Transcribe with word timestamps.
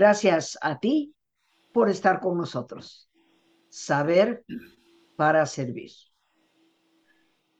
Gracias 0.00 0.58
a 0.62 0.80
ti 0.80 1.14
por 1.74 1.90
estar 1.90 2.20
con 2.20 2.38
nosotros. 2.38 3.10
Saber 3.68 4.46
para 5.14 5.44
servir. 5.44 5.90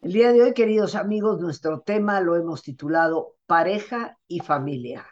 El 0.00 0.12
día 0.14 0.32
de 0.32 0.40
hoy, 0.40 0.54
queridos 0.54 0.95
amigos, 0.95 1.39
nuestro 1.39 1.82
tema 1.82 2.18
lo 2.22 2.36
hemos 2.36 2.62
titulado 2.62 3.34
Pareja 3.45 4.17
y 4.26 4.40
Familia. 4.40 5.04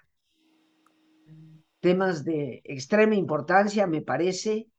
Temas 1.81 2.25
de 2.25 2.63
extrema 2.65 3.15
importancia, 3.15 3.87
me 3.87 4.01
parece, 4.01 4.71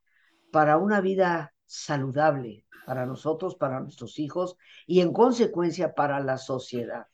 para 0.50 0.76
una 0.76 1.00
vida 1.00 1.54
saludable, 1.66 2.66
para 2.84 3.06
nosotros, 3.06 3.54
para 3.54 3.78
nuestros 3.78 4.18
hijos 4.18 4.56
y 4.88 5.02
en 5.02 5.12
consecuencia 5.12 5.94
para 5.94 6.18
la 6.18 6.36
sociedad. 6.36 7.06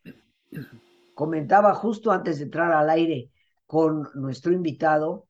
Comentaba 1.15 1.75
justo 1.75 2.11
antes 2.11 2.39
de 2.39 2.45
entrar 2.45 2.73
al 2.73 2.89
aire 2.89 3.31
con 3.67 4.09
nuestro 4.15 4.53
invitado 4.53 5.26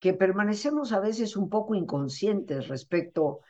que 0.00 0.14
permanecemos 0.14 0.92
a 0.92 1.00
veces 1.00 1.36
un 1.36 1.48
poco 1.48 1.74
inconscientes 1.74 2.68
respecto 2.68 3.40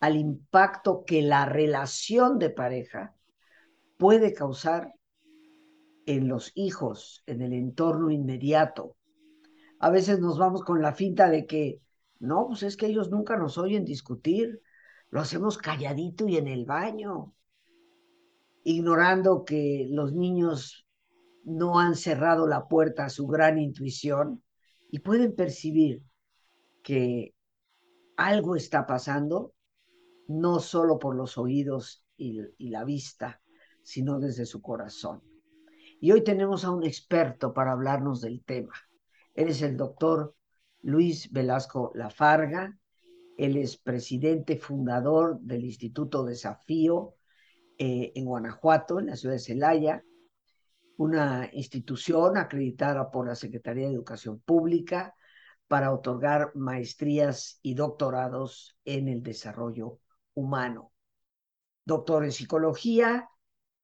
al 0.00 0.16
impacto 0.16 1.04
que 1.06 1.22
la 1.22 1.46
relación 1.46 2.38
de 2.38 2.50
pareja 2.50 3.14
puede 3.96 4.34
causar 4.34 4.92
en 6.06 6.28
los 6.28 6.52
hijos, 6.54 7.22
en 7.26 7.40
el 7.40 7.54
entorno 7.54 8.10
inmediato. 8.10 8.96
A 9.78 9.90
veces 9.90 10.20
nos 10.20 10.38
vamos 10.38 10.62
con 10.62 10.82
la 10.82 10.92
finta 10.92 11.30
de 11.30 11.46
que, 11.46 11.80
no, 12.20 12.46
pues 12.48 12.62
es 12.62 12.76
que 12.76 12.86
ellos 12.86 13.10
nunca 13.10 13.36
nos 13.36 13.56
oyen 13.56 13.84
discutir, 13.84 14.60
lo 15.08 15.20
hacemos 15.20 15.56
calladito 15.56 16.28
y 16.28 16.36
en 16.36 16.48
el 16.48 16.66
baño, 16.66 17.34
ignorando 18.62 19.44
que 19.44 19.86
los 19.90 20.12
niños 20.12 20.86
no 21.44 21.78
han 21.78 21.94
cerrado 21.94 22.46
la 22.46 22.68
puerta 22.68 23.06
a 23.06 23.10
su 23.10 23.26
gran 23.26 23.58
intuición 23.58 24.43
y 24.94 25.00
pueden 25.00 25.34
percibir 25.34 26.04
que 26.84 27.34
algo 28.16 28.54
está 28.54 28.86
pasando, 28.86 29.52
no 30.28 30.60
solo 30.60 31.00
por 31.00 31.16
los 31.16 31.36
oídos 31.36 32.04
y, 32.16 32.42
la 32.70 32.84
vista, 32.84 33.42
sino 33.82 34.20
desde 34.20 34.46
su 34.46 34.62
corazón. 34.62 35.20
Y 36.00 36.12
hoy 36.12 36.22
tenemos 36.22 36.64
a 36.64 36.70
un 36.70 36.84
experto 36.84 37.52
para 37.52 37.72
hablarnos 37.72 38.20
del 38.20 38.44
tema. 38.44 38.72
Él 39.34 39.48
es 39.48 39.62
el 39.62 39.76
doctor 39.76 40.36
Luis 40.82 41.28
Velasco 41.32 41.90
Lafarga. 41.96 42.78
Él 43.36 43.56
es 43.56 43.76
presidente 43.76 44.58
fundador 44.58 45.40
del 45.40 45.64
Instituto 45.64 46.24
Desafío 46.24 47.16
eh, 47.78 48.12
en 48.14 48.26
Guanajuato, 48.26 49.00
en 49.00 49.06
la 49.06 49.16
ciudad 49.16 49.34
de 49.34 49.40
Celaya, 49.40 50.04
una 50.96 51.48
institución 51.52 52.36
acreditada 52.36 53.10
por 53.10 53.26
la 53.26 53.34
Secretaría 53.34 53.88
de 53.88 53.94
Educación 53.94 54.40
Pública 54.40 55.14
para 55.66 55.92
otorgar 55.92 56.52
maestrías 56.54 57.58
y 57.62 57.74
doctorados 57.74 58.76
en 58.84 59.08
el 59.08 59.22
desarrollo 59.22 59.98
humano. 60.34 60.92
Doctor 61.84 62.24
en 62.24 62.32
psicología 62.32 63.28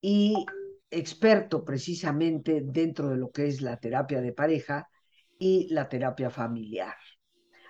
y 0.00 0.44
experto 0.90 1.64
precisamente 1.64 2.62
dentro 2.64 3.08
de 3.08 3.16
lo 3.16 3.30
que 3.30 3.46
es 3.46 3.60
la 3.60 3.78
terapia 3.78 4.20
de 4.20 4.32
pareja 4.32 4.88
y 5.38 5.68
la 5.72 5.88
terapia 5.88 6.30
familiar. 6.30 6.94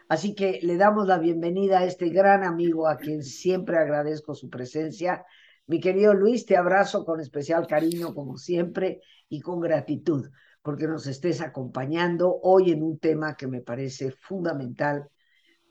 Así 0.08 0.34
que 0.34 0.58
le 0.62 0.76
damos 0.76 1.06
la 1.06 1.18
bienvenida 1.18 1.78
a 1.78 1.84
este 1.84 2.08
gran 2.08 2.42
amigo 2.42 2.88
a 2.88 2.96
quien 2.96 3.22
siempre 3.22 3.78
agradezco 3.78 4.34
su 4.34 4.50
presencia 4.50 5.24
mi 5.70 5.78
querido 5.78 6.14
Luis, 6.14 6.46
te 6.46 6.56
abrazo 6.56 7.04
con 7.04 7.20
especial 7.20 7.68
cariño, 7.68 8.12
como 8.12 8.36
siempre, 8.36 9.02
y 9.28 9.40
con 9.40 9.60
gratitud, 9.60 10.28
porque 10.62 10.88
nos 10.88 11.06
estés 11.06 11.40
acompañando 11.40 12.40
hoy 12.42 12.72
en 12.72 12.82
un 12.82 12.98
tema 12.98 13.36
que 13.36 13.46
me 13.46 13.60
parece 13.60 14.10
fundamental 14.10 15.08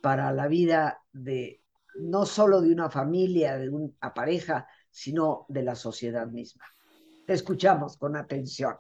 para 0.02 0.32
la 0.32 0.48
vida 0.48 1.02
de 1.12 1.62
no 1.96 2.26
solo 2.26 2.62
de 2.62 2.72
una 2.72 2.90
familia, 2.90 3.58
de 3.58 3.68
una 3.68 4.14
pareja, 4.16 4.68
sino 4.90 5.46
de 5.50 5.64
la 5.64 5.76
sociedad 5.76 6.28
misma. 6.28 6.64
Te 7.28 7.34
escuchamos 7.34 7.98
con 7.98 8.16
atención. 8.16 8.76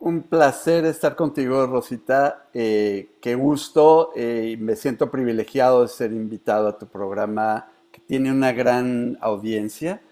Un 0.00 0.24
placer 0.24 0.84
estar 0.86 1.14
contigo, 1.14 1.64
Rosita. 1.64 2.48
Eh, 2.52 3.18
qué 3.22 3.36
gusto. 3.36 4.10
Eh, 4.16 4.56
me 4.58 4.74
siento 4.74 5.12
privilegiado 5.12 5.82
de 5.82 5.88
ser 5.88 6.10
invitado 6.10 6.66
a 6.66 6.76
tu 6.76 6.88
programa 6.88 7.70
que 7.92 8.00
tiene 8.00 8.32
una 8.32 8.50
gran 8.50 9.16
audiencia 9.20 10.02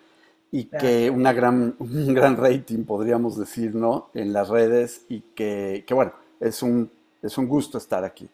y 0.57 0.65
que 0.65 1.11
una 1.11 1.35
gran, 1.35 1.77
un 1.79 2.15
gran 2.15 2.39
rating, 2.39 2.85
podríamos 2.85 3.37
decir, 3.37 3.75
¿no? 3.75 4.09
En 4.15 4.33
las 4.33 4.49
redes 4.49 5.03
y 5.11 5.21
que, 5.35 5.85
que 5.87 5.93
bueno, 5.93 6.13
es 6.41 6.63
un, 6.63 6.91
es 7.23 7.37
un 7.37 7.47
gusto 7.47 7.77
estar 7.77 8.05
aquí. 8.05 8.27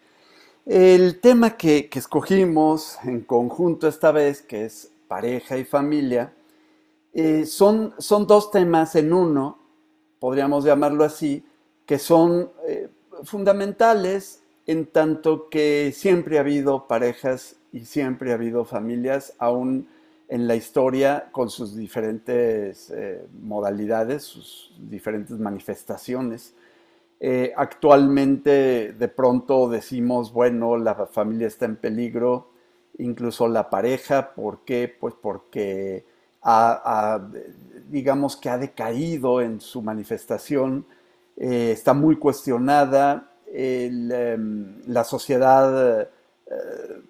El 0.64 1.18
tema 1.18 1.56
que, 1.56 1.88
que, 1.88 1.98
escogimos 1.98 2.96
en 3.02 3.22
conjunto 3.22 3.88
esta 3.88 4.12
vez, 4.12 4.40
que 4.40 4.66
es 4.66 4.92
pareja 5.08 5.58
y 5.58 5.64
familia, 5.64 6.32
eh, 7.12 7.44
son, 7.44 7.92
son 7.98 8.28
dos 8.28 8.52
temas 8.52 8.94
en 8.94 9.12
uno, 9.12 9.58
podríamos 10.20 10.64
llamarlo 10.64 11.02
así, 11.02 11.44
que 11.84 11.98
son 11.98 12.52
eh, 12.68 12.88
fundamentales 13.24 14.42
en 14.68 14.86
tanto 14.86 15.48
que 15.48 15.92
siempre 15.92 16.38
ha 16.38 16.42
habido 16.42 16.86
parejas 16.86 17.56
y 17.72 17.84
siempre 17.86 18.30
ha 18.30 18.34
habido 18.34 18.64
familias, 18.64 19.34
aún 19.40 19.88
en 20.32 20.48
la 20.48 20.56
historia 20.56 21.28
con 21.30 21.50
sus 21.50 21.76
diferentes 21.76 22.90
eh, 22.90 23.26
modalidades, 23.42 24.22
sus 24.22 24.72
diferentes 24.78 25.38
manifestaciones. 25.38 26.54
Eh, 27.20 27.52
actualmente 27.54 28.94
de 28.94 29.08
pronto 29.08 29.68
decimos, 29.68 30.32
bueno, 30.32 30.78
la 30.78 30.94
familia 31.04 31.48
está 31.48 31.66
en 31.66 31.76
peligro, 31.76 32.48
incluso 32.96 33.46
la 33.46 33.68
pareja, 33.68 34.32
¿por 34.32 34.64
qué? 34.64 34.90
Pues 34.98 35.12
porque 35.20 36.06
digamos 37.90 38.38
que 38.38 38.48
ha 38.48 38.56
decaído 38.56 39.42
en 39.42 39.60
su 39.60 39.82
manifestación, 39.82 40.86
eh, 41.36 41.72
está 41.72 41.92
muy 41.92 42.16
cuestionada, 42.16 43.34
em, 43.52 44.80
la 44.86 45.04
sociedad 45.04 46.08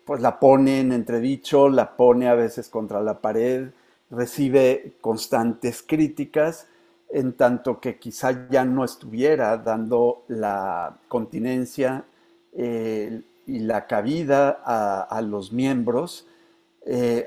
pues 0.05 0.21
la 0.21 0.39
pone 0.39 0.81
en 0.81 0.93
entredicho, 0.93 1.69
la 1.69 1.97
pone 1.97 2.29
a 2.29 2.35
veces 2.35 2.69
contra 2.69 3.01
la 3.01 3.21
pared, 3.21 3.71
recibe 4.11 4.95
constantes 5.01 5.83
críticas, 5.83 6.67
en 7.11 7.35
tanto 7.35 7.79
que 7.81 7.99
quizá 7.99 8.49
ya 8.49 8.65
no 8.65 8.85
estuviera 8.85 9.57
dando 9.59 10.25
la 10.29 10.97
continencia 11.09 12.05
eh, 12.53 13.23
y 13.47 13.59
la 13.61 13.87
cabida 13.87 14.63
a, 14.65 15.21
los 15.21 15.53
miembros. 15.53 16.27
Eh, 16.85 17.27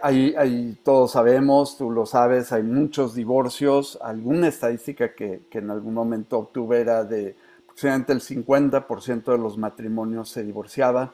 todos 0.84 1.12
sabemos, 1.12 1.78
tú 1.78 1.92
lo 1.92 2.06
sabes, 2.06 2.52
hay 2.52 2.64
muchos 2.64 3.14
divorcios. 3.14 4.00
Alguna 4.02 4.47
estadística 4.47 5.14
que, 5.14 5.42
que 5.52 5.59
en 5.59 5.70
algún 5.70 5.94
momento 5.94 6.40
obtuve 6.40 6.82
era 6.82 7.03
de 7.03 7.36
aproximadamente 7.64 8.14
el 8.14 8.22
50% 8.22 9.24
de 9.32 9.38
los 9.38 9.58
matrimonios 9.58 10.30
se 10.30 10.44
divorciaba. 10.44 11.14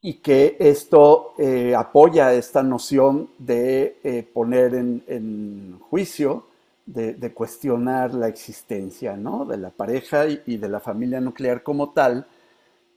Y 0.00 0.14
que 0.14 0.56
esto 0.58 1.34
eh, 1.38 1.74
apoya 1.74 2.32
esta 2.34 2.62
noción 2.62 3.30
de 3.38 3.98
eh, 4.02 4.22
poner 4.22 4.74
en, 4.74 5.78
juicio, 5.88 6.46
de, 6.86 7.32
cuestionar 7.32 8.12
la 8.12 8.28
existencia 8.28 9.16
¿no? 9.16 9.44
de 9.44 9.56
la 9.56 9.70
pareja 9.70 10.26
y, 10.26 10.56
de 10.56 10.68
la 10.68 10.80
familia 10.80 11.20
nuclear 11.20 11.62
como 11.62 11.90
tal. 11.90 12.26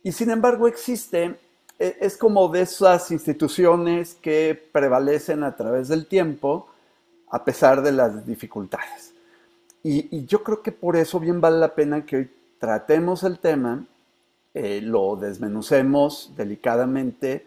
Y 0.03 0.11
sin 0.11 0.29
embargo 0.29 0.67
existe, 0.67 1.35
e, 1.79 1.97
es 2.01 2.17
como 2.17 2.49
de 2.49 2.61
esas 2.61 3.11
instituciones 3.11 4.15
que 4.15 4.59
prevalecen 4.71 5.43
a 5.43 5.55
través 5.55 5.87
del 5.87 6.07
tiempo 6.07 6.67
a 7.29 7.43
pesar 7.43 7.81
de 7.81 7.91
las 7.91 8.25
dificultades. 8.25 9.13
Y, 9.83 10.17
y 10.17 10.25
yo 10.25 10.43
creo 10.43 10.61
que 10.61 10.71
por 10.71 10.97
eso 10.97 11.19
bien 11.19 11.39
vale 11.39 11.59
la 11.59 11.73
pena 11.73 12.05
que 12.05 12.17
hoy 12.17 12.31
tratemos 12.59 13.23
el 13.23 13.39
tema 13.39 13.85
eh, 14.59 14.81
lo 14.81 15.15
desmenucemos 15.15 16.33
delicadamente, 16.35 17.45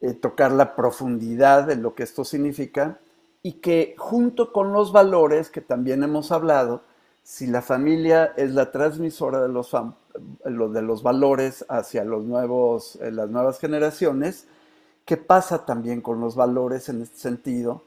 eh, 0.00 0.14
tocar 0.14 0.52
la 0.52 0.76
profundidad 0.76 1.66
de 1.66 1.74
lo 1.74 1.96
que 1.96 2.04
esto 2.04 2.24
significa 2.24 3.00
y 3.42 3.54
que 3.54 3.96
junto 3.98 4.52
con 4.52 4.72
los 4.72 4.92
valores 4.92 5.50
que 5.50 5.60
también 5.60 6.04
hemos 6.04 6.30
hablado, 6.30 6.82
si 7.24 7.48
la 7.48 7.60
familia 7.60 8.34
es 8.36 8.52
la 8.52 8.70
transmisora 8.70 9.42
de 9.42 9.48
los, 9.48 9.72
de 9.72 10.82
los 10.82 11.02
valores 11.02 11.64
hacia 11.68 12.04
los 12.04 12.24
nuevos, 12.24 13.00
eh, 13.02 13.10
las 13.10 13.30
nuevas 13.30 13.58
generaciones, 13.58 14.46
¿qué 15.04 15.16
pasa 15.16 15.66
también 15.66 16.02
con 16.02 16.20
los 16.20 16.36
valores 16.36 16.88
en 16.88 17.02
este 17.02 17.18
sentido? 17.18 17.82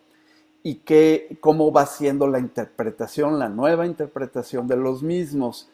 Y 0.62 0.80
que, 0.80 1.38
cómo 1.40 1.72
va 1.72 1.86
siendo 1.86 2.28
la 2.28 2.40
interpretación, 2.40 3.40
la 3.40 3.48
nueva 3.48 3.86
interpretación 3.86 4.68
de 4.68 4.76
los 4.76 5.04
mismos. 5.04 5.70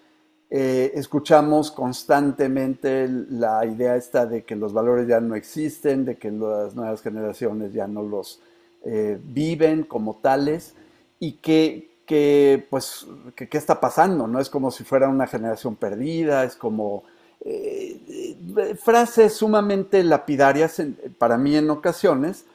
Eh, 0.56 0.92
escuchamos 1.00 1.72
constantemente 1.72 3.08
la 3.08 3.66
idea 3.66 3.96
esta 3.96 4.28
de 4.28 4.44
que 4.44 4.56
los 4.56 4.72
valores 4.72 5.08
ya 5.08 5.20
no 5.20 5.34
existen, 5.34 6.06
de 6.06 6.18
que 6.18 6.30
las 6.30 6.76
nuevas 6.76 7.02
generaciones 7.02 7.74
ya 7.74 7.88
no 7.88 8.04
los 8.04 8.40
eh, 8.84 9.18
viven 9.20 9.82
como 9.82 10.18
tales 10.18 10.76
y 11.20 11.38
que, 11.38 12.68
pues, 12.70 13.08
¿qué 13.36 13.58
está 13.58 13.80
pasando? 13.80 14.28
¿no? 14.28 14.40
Es 14.40 14.52
como 14.52 14.70
si 14.70 14.84
fuera 14.84 15.10
una 15.10 15.26
generación 15.26 15.76
perdida, 15.76 16.44
es 16.44 16.56
como 16.56 17.04
eh, 17.42 18.38
frases 18.80 19.34
sumamente 19.34 20.04
lapidarias 20.04 20.80
para 21.18 21.36
mí 21.36 21.56
en 21.56 21.72
ocasiones, 21.72 22.46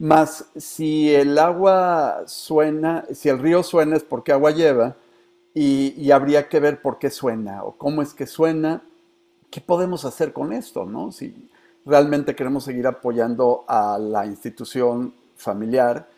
más 0.00 0.46
si 0.56 1.14
el 1.14 1.38
agua 1.38 2.24
suena, 2.26 3.04
si 3.14 3.28
el 3.28 3.38
río 3.38 3.62
suena 3.62 3.96
es 3.96 4.02
porque 4.02 4.32
agua 4.32 4.50
lleva, 4.50 4.96
y, 5.58 6.10
habría 6.10 6.50
que 6.50 6.60
ver 6.60 6.82
por 6.82 6.98
qué 6.98 7.08
suena 7.08 7.64
o 7.64 7.72
cómo 7.78 8.02
es 8.02 8.12
que 8.12 8.26
suena, 8.26 8.82
qué 9.50 9.62
podemos 9.62 10.04
hacer 10.04 10.34
con 10.34 10.52
esto, 10.52 10.84
¿no? 10.84 11.12
Si 11.12 11.48
realmente 11.86 12.34
queremos 12.34 12.64
seguir 12.64 12.86
apoyando 12.86 13.64
a 13.66 13.98
la 13.98 14.26
institución 14.26 15.14
familiar, 15.34 16.08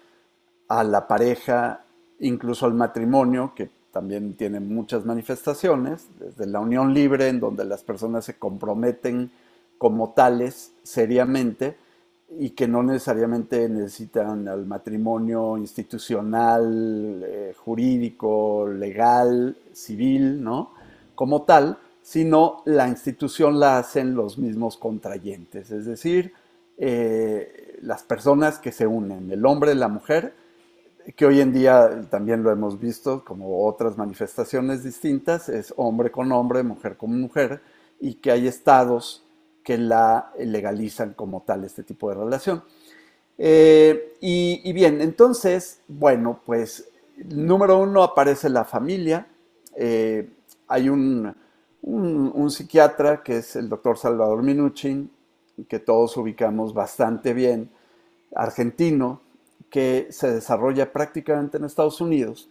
a 0.67 0.83
la 0.83 1.07
pareja, 1.07 1.85
incluso 2.19 2.67
al 2.67 2.75
matrimonio, 2.75 3.53
que 3.55 3.71
también 3.93 4.35
tiene 4.35 4.59
muchas 4.59 5.05
manifestaciones, 5.05 6.09
desde 6.19 6.47
la 6.49 6.59
unión 6.59 6.93
libre, 6.93 7.29
en 7.29 7.39
donde 7.39 7.65
las 7.65 7.85
personas 7.85 8.25
se 8.25 8.39
comprometen 8.39 9.31
como 9.79 10.15
tales 10.15 10.73
seriamente, 10.83 11.77
y 12.31 12.51
que 12.51 12.69
no 12.69 12.83
necesariamente 12.83 13.69
necesitan 13.69 14.49
al 14.49 14.67
matrimonio 14.67 15.57
institucional, 15.57 17.25
eh, 17.27 17.55
jurídico, 17.57 18.69
legal, 18.69 19.57
civil, 19.73 20.43
¿no? 20.43 20.73
Como 21.15 21.43
tal, 21.43 21.79
sino 22.03 22.63
la 22.67 22.89
institución 22.89 23.59
la 23.59 23.79
hacen 23.79 24.15
los 24.15 24.39
mismos 24.39 24.77
contrayentes, 24.77 25.71
es 25.71 25.87
decir, 25.87 26.33
eh, 26.77 27.79
las 27.83 28.03
personas 28.03 28.59
que 28.59 28.73
se 28.73 28.87
unen, 28.87 29.31
el 29.31 29.45
hombre 29.47 29.75
la 29.75 29.89
mujer, 29.89 30.35
que 31.17 31.27
hoy 31.27 31.41
en 31.41 31.53
día 31.53 32.03
también 32.11 32.43
lo 32.43 32.51
hemos 32.51 32.79
visto 32.79 33.25
como 33.25 33.67
otras 33.67 33.97
manifestaciones 33.97 34.85
distintas, 34.85 35.49
es 35.49 35.73
hombre 35.77 36.11
con 36.11 36.31
hombre, 36.33 36.63
mujer 36.63 36.97
con 36.97 37.19
mujer, 37.21 37.63
y 38.01 38.15
que 38.15 38.31
hay 38.31 38.47
estados 38.47 39.25
que 39.69 39.77
la 39.77 40.33
legalizan 40.39 41.13
como 41.13 41.43
tal 41.43 41.63
este 41.63 41.83
tipo 41.83 42.09
de 42.09 42.15
relación. 42.15 42.65
Eh, 43.37 44.15
y, 44.19 44.73
bien, 44.73 45.03
entonces, 45.03 45.83
bueno, 45.89 46.41
pues 46.47 46.89
número 47.19 47.79
uno 47.79 48.03
aparece 48.03 48.49
la 48.49 48.65
familia. 48.65 49.27
Eh, 49.77 50.27
hay 50.69 50.89
un, 50.89 51.35
un, 51.83 52.51
psiquiatra 52.51 53.23
que 53.23 53.37
es 53.37 53.57
el 53.57 53.69
doctor 53.69 53.99
Salvador 53.99 54.43
Minuchin, 54.43 55.11
que 55.69 55.81
todos 55.81 56.17
ubicamos 56.17 56.73
bastante 56.73 57.35
bien, 57.35 57.69
argentino, 58.35 59.21
que 59.69 60.07
se 60.09 60.33
desarrolla 60.33 60.95
prácticamente 60.95 61.59
en 61.59 61.67
Estados 61.67 62.01
Unidos 62.01 62.49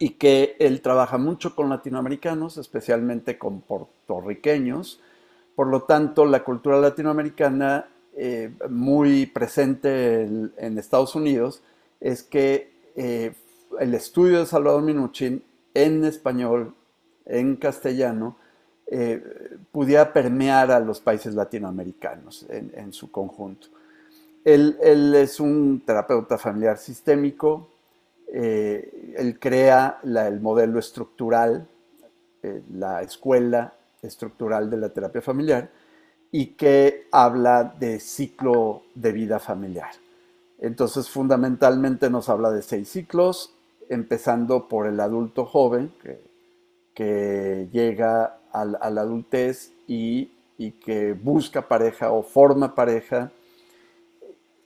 y 0.00 0.14
que 0.14 0.56
él 0.58 0.82
trabaja 0.82 1.18
mucho 1.18 1.54
con 1.54 1.68
latinoamericanos, 1.68 2.56
especialmente 2.56 3.38
con 3.38 3.60
puertorriqueños, 3.60 5.00
por 5.54 5.66
lo 5.66 5.82
tanto, 5.82 6.24
la 6.24 6.42
cultura 6.42 6.80
latinoamericana 6.80 7.86
eh, 8.14 8.52
muy 8.68 9.26
presente 9.26 10.22
en, 10.22 10.78
Estados 10.78 11.14
Unidos 11.14 11.62
es 12.00 12.22
que 12.22 12.72
eh, 12.94 13.32
el 13.80 13.94
estudio 13.94 14.40
de 14.40 14.46
Salvador 14.46 14.82
Minuchin 14.82 15.42
en 15.74 16.04
español, 16.04 16.74
en 17.24 17.56
castellano, 17.56 18.36
eh, 18.86 19.22
pudiera 19.70 20.12
permear 20.12 20.70
a 20.70 20.80
los 20.80 21.00
países 21.00 21.34
latinoamericanos 21.34 22.46
en, 22.50 22.92
su 22.92 23.10
conjunto. 23.10 23.68
Él, 24.44 24.76
es 25.14 25.40
un 25.40 25.82
terapeuta 25.86 26.36
familiar 26.36 26.76
sistémico, 26.76 27.68
él 28.30 29.38
crea 29.38 30.00
el 30.02 30.40
modelo 30.40 30.78
estructural, 30.78 31.66
la 32.70 33.02
escuela 33.02 33.72
estructural 34.02 34.68
de 34.68 34.76
la 34.76 34.88
terapia 34.88 35.22
familiar 35.22 35.70
y 36.30 36.46
que 36.46 37.06
habla 37.12 37.74
de 37.78 38.00
ciclo 38.00 38.82
de 38.94 39.12
vida 39.12 39.38
familiar. 39.38 39.90
Entonces, 40.58 41.08
fundamentalmente 41.08 42.10
nos 42.10 42.28
habla 42.28 42.50
de 42.50 42.62
seis 42.62 42.88
ciclos, 42.88 43.54
empezando 43.88 44.68
por 44.68 44.86
el 44.86 44.98
adulto 45.00 45.44
joven, 45.44 45.92
que, 46.94 47.68
llega 47.72 48.38
a, 48.52 48.64
la 48.64 49.00
adultez 49.00 49.72
y, 49.86 50.30
que 50.84 51.12
busca 51.12 51.66
pareja 51.66 52.12
o 52.12 52.22
forma 52.22 52.74
pareja, 52.74 53.32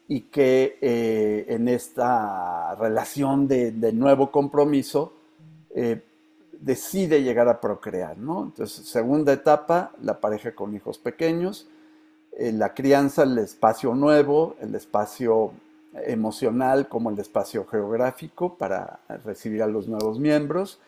y 0.09 0.21
que 0.21 0.79
eh, 0.81 1.47
en 1.49 1.67
esta 1.69 2.75
relación 2.77 3.49
de, 3.49 3.73
nuevo 3.93 4.31
compromiso 4.31 5.15
eh, 5.75 6.01
decide 6.61 7.23
llegar 7.23 7.49
a 7.49 7.61
procrear. 7.61 8.17
Entonces, 8.17 8.73
segunda 8.87 9.33
etapa, 9.33 9.93
la 10.03 10.21
pareja 10.21 10.55
con 10.55 10.75
hijos 10.75 10.99
pequeños, 10.99 11.69
eh, 12.33 12.53
la 12.53 12.75
crianza, 12.75 13.23
el 13.23 13.39
espacio 13.39 13.95
nuevo, 13.95 14.57
el 14.61 14.75
espacio 14.75 15.53
emocional 16.05 16.89
como 16.89 17.11
el 17.11 17.19
espacio 17.19 17.65
geográfico 17.67 18.57
para 18.57 19.01
recibir 19.25 19.63
a 19.63 19.67
los 19.67 19.89
nuevos 19.89 20.19
miembros. 20.19 20.79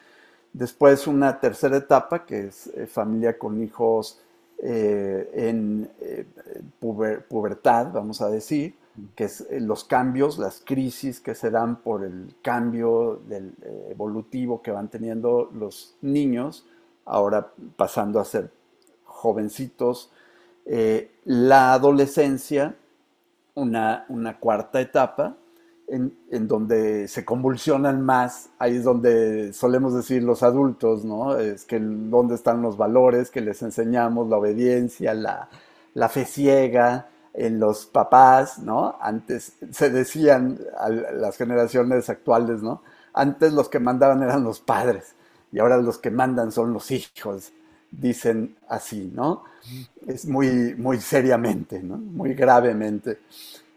Después 0.53 1.07
una 1.07 1.41
tercera 1.41 1.79
etapa 1.79 2.27
que 2.27 2.49
es 2.49 2.67
eh, 2.69 2.87
familia 2.87 3.39
con 3.39 3.63
hijos 3.63 4.21
eh, 4.61 5.31
en 5.35 5.89
pubertad, 6.81 7.93
vamos 7.93 8.21
a 8.21 8.29
decir, 8.29 8.75
que 9.15 9.25
es 9.25 9.41
eh, 9.51 9.61
los 9.61 9.85
cambios, 9.85 10.39
las 10.39 10.61
crisis 10.65 11.21
que 11.21 11.35
se 11.35 11.51
dan 11.51 11.77
por 11.77 12.05
el 12.05 12.35
cambio 12.43 13.21
del, 13.29 13.55
eh, 13.63 13.89
evolutivo 13.91 14.63
que 14.63 14.71
van 14.71 14.89
teniendo 14.89 15.51
los 15.55 15.97
niños, 16.03 16.67
ahora 17.05 17.53
pasando 17.77 18.21
a 18.21 18.25
ser 18.25 18.51
jovencitos, 19.05 20.11
eh, 20.67 21.11
la 21.25 21.73
adolescencia, 21.73 22.77
una, 23.55 24.07
cuarta 24.39 24.81
etapa, 24.81 25.37
en, 25.89 26.13
donde 26.47 27.09
se 27.09 27.25
convulsionan 27.25 28.03
más, 28.03 28.51
ahí 28.59 28.77
es 28.77 28.85
donde 28.85 29.55
solemos 29.55 29.95
decir 29.95 30.23
los 30.23 30.43
adultos, 30.43 31.05
¿no? 31.05 31.39
Es 31.39 31.65
que 31.65 31.81
dónde 31.81 32.35
están 32.35 32.61
los 32.61 32.77
valores 32.77 33.31
que 33.31 33.41
les 33.41 33.63
enseñamos, 33.63 34.29
la 34.29 34.37
obediencia, 34.37 35.15
la, 35.15 36.09
fe 36.11 36.27
ciega, 36.27 37.09
los 37.35 37.87
papás, 37.87 38.59
¿no? 38.59 38.97
Antes 39.01 39.53
se 39.71 39.91
decían 39.91 40.59
a 40.77 40.89
las 40.89 41.37
generaciones 41.37 42.09
actuales, 42.11 42.63
¿no? 42.63 42.83
Antes 43.13 43.53
los 43.53 43.69
que 43.69 43.79
mandaban 43.79 44.23
eran 44.23 44.45
los 44.45 44.61
padres 44.61 45.15
y 45.53 45.59
ahora 45.59 45.79
los 45.79 45.99
que 45.99 46.11
mandan 46.11 46.53
son 46.53 46.73
los 46.73 46.91
hijos, 46.91 47.53
dicen 47.91 48.57
así, 48.69 49.11
¿no? 49.15 49.45
Es 50.07 50.27
muy, 50.27 50.75
muy 50.77 51.01
seriamente, 51.01 51.83
¿no? 51.83 51.97
Muy 51.97 52.35
gravemente. 52.35 53.21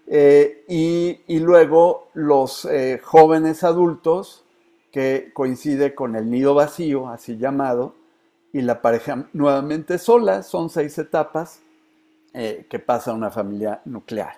Eh, 0.07 0.65
y, 0.67 1.39
luego 1.39 2.09
los 2.13 2.65
eh, 2.65 2.99
jóvenes 3.01 3.63
adultos, 3.63 4.43
que 4.91 5.31
coincide 5.33 5.95
con 5.95 6.17
el 6.17 6.29
nido 6.29 6.53
vacío, 6.53 7.07
así 7.07 7.37
llamado, 7.37 7.95
y 8.51 8.61
la 8.61 8.81
pareja 8.81 9.29
nuevamente 9.31 9.97
sola, 9.97 10.43
son 10.43 10.69
seis 10.69 10.97
etapas 10.97 11.61
eh, 12.33 12.65
que 12.69 12.79
pasa 12.79 13.13
una 13.13 13.29
familia 13.29 13.81
nuclear. 13.85 14.35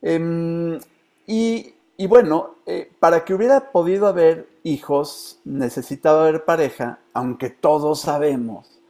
Em, 0.00 0.78
y, 1.26 1.74
bueno, 2.08 2.56
eh, 2.66 2.90
para 2.98 3.24
que 3.24 3.34
hubiera 3.34 3.72
podido 3.72 4.06
haber 4.06 4.48
hijos, 4.62 5.40
necesitaba 5.44 6.22
haber 6.22 6.44
pareja, 6.44 7.00
aunque 7.12 7.50
todos 7.50 8.00
sabemos 8.00 8.80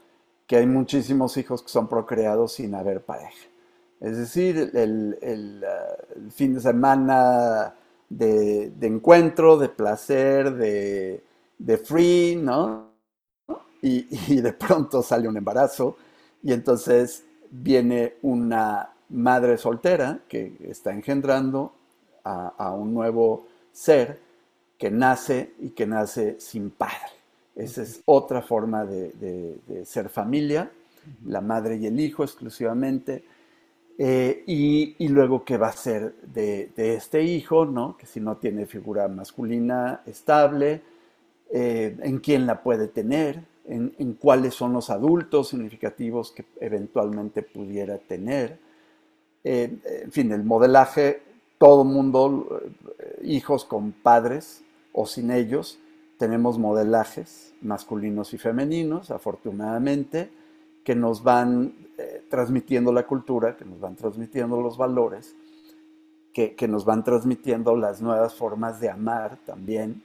que 0.46 0.56
hay 0.56 0.66
muchísimos 0.66 1.36
hijos 1.36 1.62
que 1.62 1.70
son 1.70 1.88
procreados 1.88 2.54
sin 2.54 2.74
haber 2.74 3.02
pareja. 3.02 3.48
Es 4.00 4.16
decir, 4.18 4.70
el, 4.74 5.64
uh, 5.64 6.30
fin 6.30 6.54
de 6.54 6.60
semana 6.60 7.74
de, 8.08 8.72
encuentro, 8.80 9.56
de 9.56 9.68
placer, 9.68 10.54
de, 10.54 11.78
free, 11.78 12.36
¿no? 12.36 12.90
Y, 13.80 14.06
y, 14.32 14.40
de 14.40 14.52
pronto 14.52 15.02
sale 15.02 15.28
un 15.28 15.36
embarazo 15.36 15.96
y 16.42 16.52
entonces 16.52 17.24
viene 17.52 18.14
una 18.22 18.90
madre 19.10 19.58
soltera 19.58 20.20
que 20.26 20.56
está 20.64 20.92
engendrando 20.92 21.72
a, 22.24 22.72
un 22.72 22.94
nuevo 22.94 23.46
ser 23.72 24.18
que 24.78 24.90
nace 24.90 25.52
y 25.60 25.70
que 25.70 25.86
nace 25.86 26.40
sin 26.40 26.70
padre. 26.70 27.12
Esa 27.54 27.82
es 27.82 28.02
otra 28.06 28.40
forma 28.42 28.84
de, 28.84 29.84
ser 29.84 30.08
familia, 30.08 30.70
la 31.26 31.40
madre 31.40 31.76
y 31.76 31.86
el 31.86 32.00
hijo 32.00 32.24
exclusivamente. 32.24 33.24
Eh, 33.98 34.44
y, 34.46 35.08
luego 35.08 35.44
qué 35.44 35.58
va 35.58 35.68
a 35.68 35.72
ser 35.72 36.14
de, 36.22 36.72
este 36.76 37.22
hijo, 37.22 37.66
¿no? 37.66 37.96
que 37.96 38.06
si 38.06 38.20
no 38.20 38.36
tiene 38.36 38.66
figura 38.66 39.06
masculina 39.08 40.00
estable, 40.06 40.80
eh, 41.54 41.94
en 42.00 42.18
quién 42.20 42.46
la 42.46 42.62
puede 42.62 42.88
tener, 42.88 43.44
en, 43.66 44.14
cuáles 44.14 44.54
son 44.54 44.72
los 44.72 44.88
adultos 44.88 45.48
significativos 45.48 46.32
que 46.32 46.46
eventualmente 46.60 47.42
pudiera 47.42 47.98
tener. 47.98 48.58
Eh, 49.44 49.76
en 50.02 50.10
fin, 50.10 50.32
el 50.32 50.44
modelaje, 50.44 51.20
todo 51.58 51.84
mundo, 51.84 52.62
eh, 52.98 53.20
hijos 53.24 53.66
con 53.66 53.92
padres 53.92 54.64
o 54.94 55.04
sin 55.04 55.30
ellos, 55.30 55.78
tenemos 56.16 56.58
modelajes 56.58 57.52
masculinos 57.60 58.32
y 58.32 58.38
femeninos, 58.38 59.10
afortunadamente, 59.10 60.30
que 60.82 60.94
nos 60.94 61.22
van 61.22 61.74
transmitiendo 62.30 62.92
la 62.92 63.06
cultura, 63.06 63.56
que 63.56 63.64
nos 63.64 63.78
van 63.78 63.94
transmitiendo 63.94 64.60
los 64.60 64.78
valores, 64.78 65.36
que, 66.32 66.54
que, 66.54 66.66
nos 66.66 66.84
van 66.84 67.04
transmitiendo 67.04 67.76
las 67.76 68.00
nuevas 68.00 68.34
formas 68.34 68.80
de 68.80 68.88
amar 68.88 69.38
también, 69.44 70.02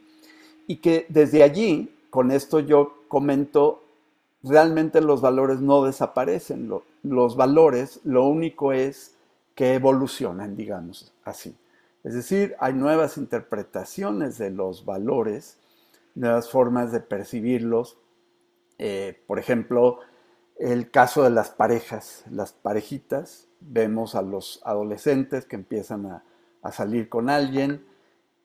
y 0.67 0.77
que 0.77 1.05
desde 1.09 1.43
allí, 1.43 1.91
con 2.09 2.31
esto 2.31 2.59
yo 2.59 2.93
comento, 3.07 3.83
realmente 4.43 5.01
los 5.01 5.21
valores 5.21 5.61
no 5.61 5.83
desaparecen, 5.83 6.69
los 7.03 7.35
valores 7.35 8.01
lo 8.03 8.27
único 8.27 8.73
es 8.73 9.15
que 9.55 9.73
evolucionan, 9.73 10.55
digamos 10.55 11.13
así. 11.23 11.55
Es 12.03 12.13
decir, 12.13 12.55
hay 12.59 12.73
nuevas 12.73 13.17
interpretaciones 13.17 14.37
de 14.37 14.51
los 14.51 14.85
valores, 14.85 15.57
nuevas 16.15 16.49
formas 16.49 16.91
de 16.91 16.99
percibirlos. 16.99 17.97
Eh, 18.77 19.19
por 19.25 19.39
ejemplo, 19.39 19.99
el 20.57 20.91
caso 20.91 21.23
de 21.23 21.31
las 21.31 21.49
parejas, 21.49 22.23
las 22.29 22.53
parejitas, 22.53 23.47
vemos 23.59 24.15
a 24.15 24.21
los 24.21 24.61
adolescentes 24.63 25.45
que 25.45 25.55
empiezan 25.55 26.05
a, 26.05 26.23
salir 26.71 27.07
con 27.07 27.29
alguien 27.29 27.85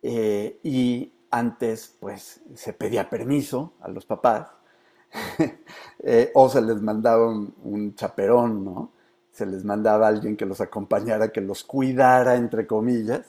eh, 0.02 0.60
y 0.62 1.10
antes 1.32 1.96
pues 1.98 2.40
se 2.54 2.72
pedía 2.72 3.10
permiso 3.10 3.72
a 3.80 3.88
los 3.88 4.06
papás 4.06 4.48
eh, 6.04 6.30
o 6.34 6.48
se 6.48 6.62
les 6.62 6.80
mandaba 6.80 7.28
un, 7.28 7.94
chaperón, 7.94 8.64
¿no? 8.64 8.92
Se 9.30 9.46
les 9.46 9.64
mandaba 9.64 10.08
alguien 10.08 10.36
que 10.36 10.46
los 10.46 10.60
acompañara, 10.60 11.32
que 11.32 11.40
los 11.40 11.64
cuidara, 11.64 12.36
entre 12.36 12.66
comillas. 12.66 13.26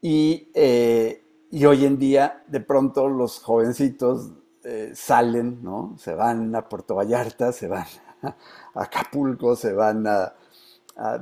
Y, 0.00 0.50
eh, 0.54 1.24
y 1.50 1.64
hoy 1.64 1.86
en 1.86 1.98
día, 1.98 2.44
de 2.46 2.60
pronto, 2.60 3.08
los 3.08 3.40
jovencitos 3.40 4.32
eh, 4.64 4.92
salen, 4.94 5.62
¿no? 5.62 5.96
Se 5.98 6.14
van 6.14 6.54
a 6.54 6.68
Puerto 6.68 6.94
Vallarta, 6.94 7.52
se 7.52 7.68
van 7.68 7.86
a 8.22 8.36
Acapulco, 8.74 9.56
se 9.56 9.72
van 9.72 10.06
a, 10.06 10.34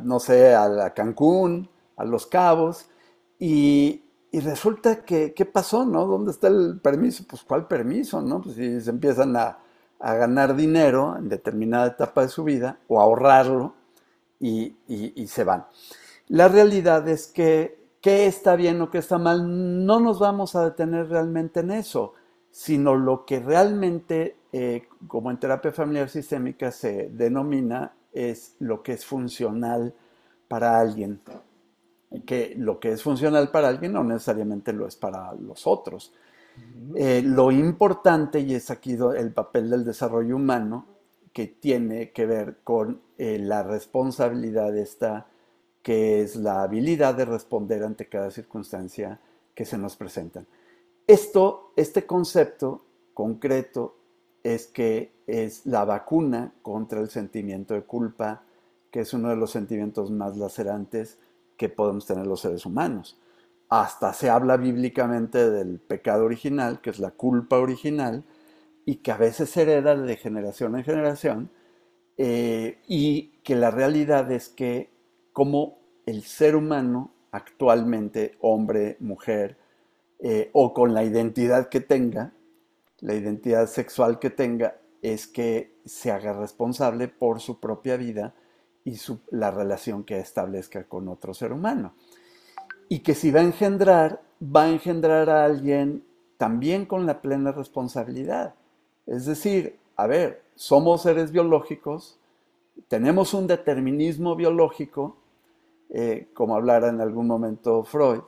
no 0.02 0.18
sé, 0.18 0.54
a, 0.54 0.92
Cancún, 0.94 1.68
a 1.96 2.04
Los 2.04 2.26
Cabos, 2.26 2.88
y, 3.38 4.05
y 4.32 4.40
resulta 4.40 5.04
que, 5.04 5.32
¿qué 5.34 5.46
pasó, 5.46 5.84
no? 5.84 6.06
¿Dónde 6.06 6.32
está 6.32 6.48
el 6.48 6.80
permiso? 6.82 7.24
Pues, 7.28 7.42
¿cuál 7.42 7.66
permiso, 7.66 8.20
no? 8.20 8.42
Pues 8.42 8.56
si 8.56 8.80
se 8.80 8.90
empiezan 8.90 9.36
a, 9.36 9.58
a 9.98 10.14
ganar 10.14 10.54
dinero 10.56 11.16
en 11.18 11.28
determinada 11.28 11.86
etapa 11.88 12.22
de 12.22 12.28
su 12.28 12.44
vida 12.44 12.78
o 12.88 13.00
ahorrarlo 13.00 13.74
y, 14.38 14.76
y, 14.86 15.26
se 15.28 15.44
van. 15.44 15.66
La 16.28 16.48
realidad 16.48 17.08
es 17.08 17.26
que 17.26 17.78
qué 18.02 18.26
está 18.26 18.56
bien 18.56 18.80
o 18.82 18.90
qué 18.90 18.98
está 18.98 19.18
mal, 19.18 19.86
no 19.86 20.00
nos 20.00 20.18
vamos 20.18 20.54
a 20.54 20.64
detener 20.64 21.08
realmente 21.08 21.60
en 21.60 21.70
eso, 21.70 22.12
sino 22.50 22.94
lo 22.94 23.24
que 23.24 23.40
realmente, 23.40 24.36
eh, 24.52 24.88
como 25.06 25.30
en 25.30 25.38
terapia 25.38 25.72
familiar 25.72 26.10
sistémica 26.10 26.70
se 26.70 27.08
denomina, 27.10 27.94
es 28.12 28.56
lo 28.58 28.82
que 28.82 28.92
es 28.92 29.04
funcional 29.06 29.94
para 30.48 30.78
alguien. 30.78 31.20
Que 32.24 32.54
lo 32.56 32.78
que 32.80 32.92
es 32.92 33.02
funcional 33.02 33.50
para 33.50 33.68
alguien 33.68 33.92
no 33.92 34.04
necesariamente 34.04 34.72
lo 34.72 34.86
es 34.86 34.96
para 34.96 35.32
los 35.34 35.66
otros. 35.66 36.12
Eh, 36.94 37.22
lo 37.24 37.52
importante, 37.52 38.40
y 38.40 38.54
es 38.54 38.70
aquí 38.70 38.96
el 39.16 39.32
papel 39.32 39.70
del 39.70 39.84
desarrollo 39.84 40.36
humano, 40.36 40.86
que 41.32 41.46
tiene 41.48 42.12
que 42.12 42.24
ver 42.24 42.58
con 42.64 43.00
eh, 43.18 43.38
la 43.38 43.62
responsabilidad 43.62 44.76
esta, 44.76 45.26
que 45.82 46.22
es 46.22 46.36
la 46.36 46.62
habilidad 46.62 47.14
de 47.14 47.26
responder 47.26 47.84
ante 47.84 48.08
cada 48.08 48.30
circunstancia 48.30 49.20
que 49.54 49.64
se 49.64 49.76
nos 49.76 49.96
presenta. 49.96 50.44
Esto, 51.06 51.72
este 51.76 52.06
concepto 52.06 52.82
concreto 53.12 53.96
es 54.42 54.66
que 54.66 55.12
es 55.26 55.66
la 55.66 55.84
vacuna 55.84 56.52
contra 56.62 57.00
el 57.00 57.10
sentimiento 57.10 57.74
de 57.74 57.82
culpa, 57.82 58.42
que 58.90 59.00
es 59.00 59.12
uno 59.12 59.28
de 59.28 59.36
los 59.36 59.50
sentimientos 59.50 60.10
más 60.10 60.36
lacerantes 60.36 61.18
que 61.56 61.68
podemos 61.68 62.06
tener 62.06 62.26
los 62.26 62.40
seres 62.40 62.66
humanos. 62.66 63.18
Hasta 63.68 64.12
se 64.12 64.30
habla 64.30 64.56
bíblicamente 64.56 65.50
del 65.50 65.80
pecado 65.80 66.24
original, 66.24 66.80
que 66.80 66.90
es 66.90 66.98
la 66.98 67.10
culpa 67.10 67.58
original, 67.58 68.24
y 68.84 68.96
que 68.96 69.10
a 69.10 69.16
veces 69.16 69.50
se 69.50 69.62
hereda 69.62 69.96
de 69.96 70.16
generación 70.16 70.76
en 70.76 70.84
generación, 70.84 71.50
eh, 72.16 72.78
y 72.86 73.38
que 73.42 73.56
la 73.56 73.70
realidad 73.70 74.30
es 74.30 74.48
que 74.48 74.90
como 75.32 75.78
el 76.06 76.22
ser 76.22 76.56
humano 76.56 77.12
actualmente, 77.32 78.36
hombre, 78.40 78.96
mujer, 79.00 79.58
eh, 80.18 80.50
o 80.52 80.72
con 80.72 80.94
la 80.94 81.04
identidad 81.04 81.68
que 81.68 81.80
tenga, 81.80 82.32
la 83.00 83.14
identidad 83.14 83.66
sexual 83.66 84.18
que 84.18 84.30
tenga, 84.30 84.78
es 85.02 85.26
que 85.26 85.76
se 85.84 86.10
haga 86.10 86.32
responsable 86.32 87.08
por 87.08 87.40
su 87.40 87.60
propia 87.60 87.96
vida 87.96 88.34
y 88.86 88.96
la 89.32 89.50
relación 89.50 90.04
que 90.04 90.18
establezca 90.18 90.84
con 90.84 91.08
otro 91.08 91.34
ser 91.34 91.52
humano 91.52 91.92
y 92.88 93.00
que 93.00 93.14
si 93.14 93.32
va 93.32 93.40
a 93.40 93.42
engendrar, 93.42 94.22
va 94.40 94.62
a 94.62 94.70
engendrar 94.70 95.28
a 95.28 95.44
alguien 95.44 96.04
también 96.36 96.86
con 96.86 97.04
la 97.04 97.20
plena 97.20 97.50
responsabilidad. 97.50 98.54
Es 99.06 99.26
decir, 99.26 99.76
a 99.96 100.06
ver, 100.06 100.42
somos 100.54 101.02
seres 101.02 101.32
biológicos, 101.32 102.20
tenemos 102.86 103.34
un 103.34 103.48
determinismo 103.48 104.36
biológico, 104.36 105.16
eh, 105.90 106.28
como 106.32 106.54
hablara 106.54 106.88
en 106.88 107.00
algún 107.00 107.26
momento 107.26 107.82
Freud, 107.82 108.20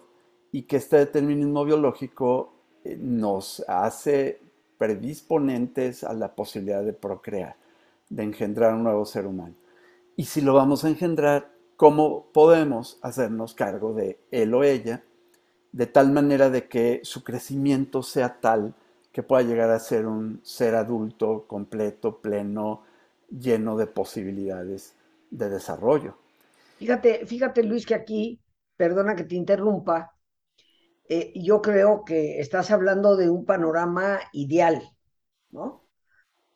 y 0.51 0.63
que 0.63 0.77
este 0.79 0.97
determinismo 0.97 1.65
biológico 1.65 2.53
eh, 2.83 2.99
nos 3.01 3.65
hace 3.69 4.41
predisponentes 4.77 6.03
a 6.03 6.15
la 6.15 6.35
posibilidad 6.35 6.83
de 6.83 6.95
procrear, 6.95 7.55
de 8.09 8.25
engendrar 8.25 8.75
un 8.75 8.83
nuevo 8.83 9.05
ser 9.05 9.25
humano. 9.25 9.55
Y 10.19 10.25
si 10.25 10.41
lo 10.41 10.53
vamos 10.53 10.83
a 10.83 10.89
engendrar, 10.89 11.53
cómo 11.77 12.33
podemos 12.33 12.99
hacernos 13.03 13.55
cargo 13.55 13.95
de 13.95 14.19
él 14.33 14.53
o 14.53 14.65
ella, 14.65 15.05
de 15.71 15.87
tal 15.87 16.11
manera 16.11 16.51
de 16.51 16.67
que 16.67 16.99
su 17.05 17.23
crecimiento 17.23 18.03
sea 18.03 18.41
tal 18.41 18.75
que 19.13 19.23
pueda 19.23 19.43
llegar 19.43 19.71
a 19.71 19.79
ser 19.79 20.09
un 20.09 20.41
ser 20.43 20.75
adulto 20.75 21.47
completo, 21.47 22.19
pleno, 22.21 22.83
lleno 23.31 23.77
de 23.77 23.87
posibilidades 23.87 24.97
de 25.31 25.51
desarrollo. 25.51 26.17
Fíjate, 26.81 27.25
fíjate 27.25 27.63
Luis, 27.63 27.87
que 27.87 27.95
aquí, 27.95 28.41
perdona 28.77 29.15
que 29.15 29.23
te 29.23 29.37
interrumpa, 29.37 30.17
eh, 31.09 31.33
yo 31.37 31.63
creo 31.63 32.05
que 32.05 32.41
estás 32.41 32.73
hablando 32.73 33.17
de 33.17 33.31
un 33.31 33.45
panorama 33.45 34.19
ideal, 34.33 34.83
¿no? 35.53 35.85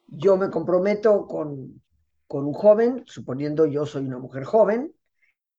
Yo 0.09 0.37
me 0.37 0.51
comprometo 0.51 1.29
con, 1.29 1.82
con 2.33 2.47
un 2.47 2.55
joven, 2.55 3.03
suponiendo 3.05 3.67
yo 3.67 3.85
soy 3.85 4.07
una 4.07 4.19
mujer 4.19 4.45
joven, 4.45 4.95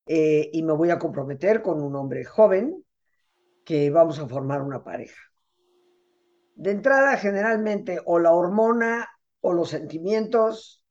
eh, 0.08 0.50
y 0.52 0.64
me 0.64 0.74
voy 0.74 0.90
a 0.90 0.98
comprometer 0.98 1.62
con 1.62 1.80
un 1.80 1.96
hombre 1.96 2.26
joven 2.26 2.84
que 3.64 3.92
vamos 3.92 4.18
a 4.18 4.28
formar 4.28 4.64
una 4.64 4.84
pareja. 4.84 5.22
De 6.56 6.72
entrada, 6.72 7.16
generalmente, 7.18 8.00
o 8.04 8.18
la 8.18 8.32
hormona, 8.32 9.08
o 9.42 9.54
los 9.54 9.70
sentimientos, 9.70 10.84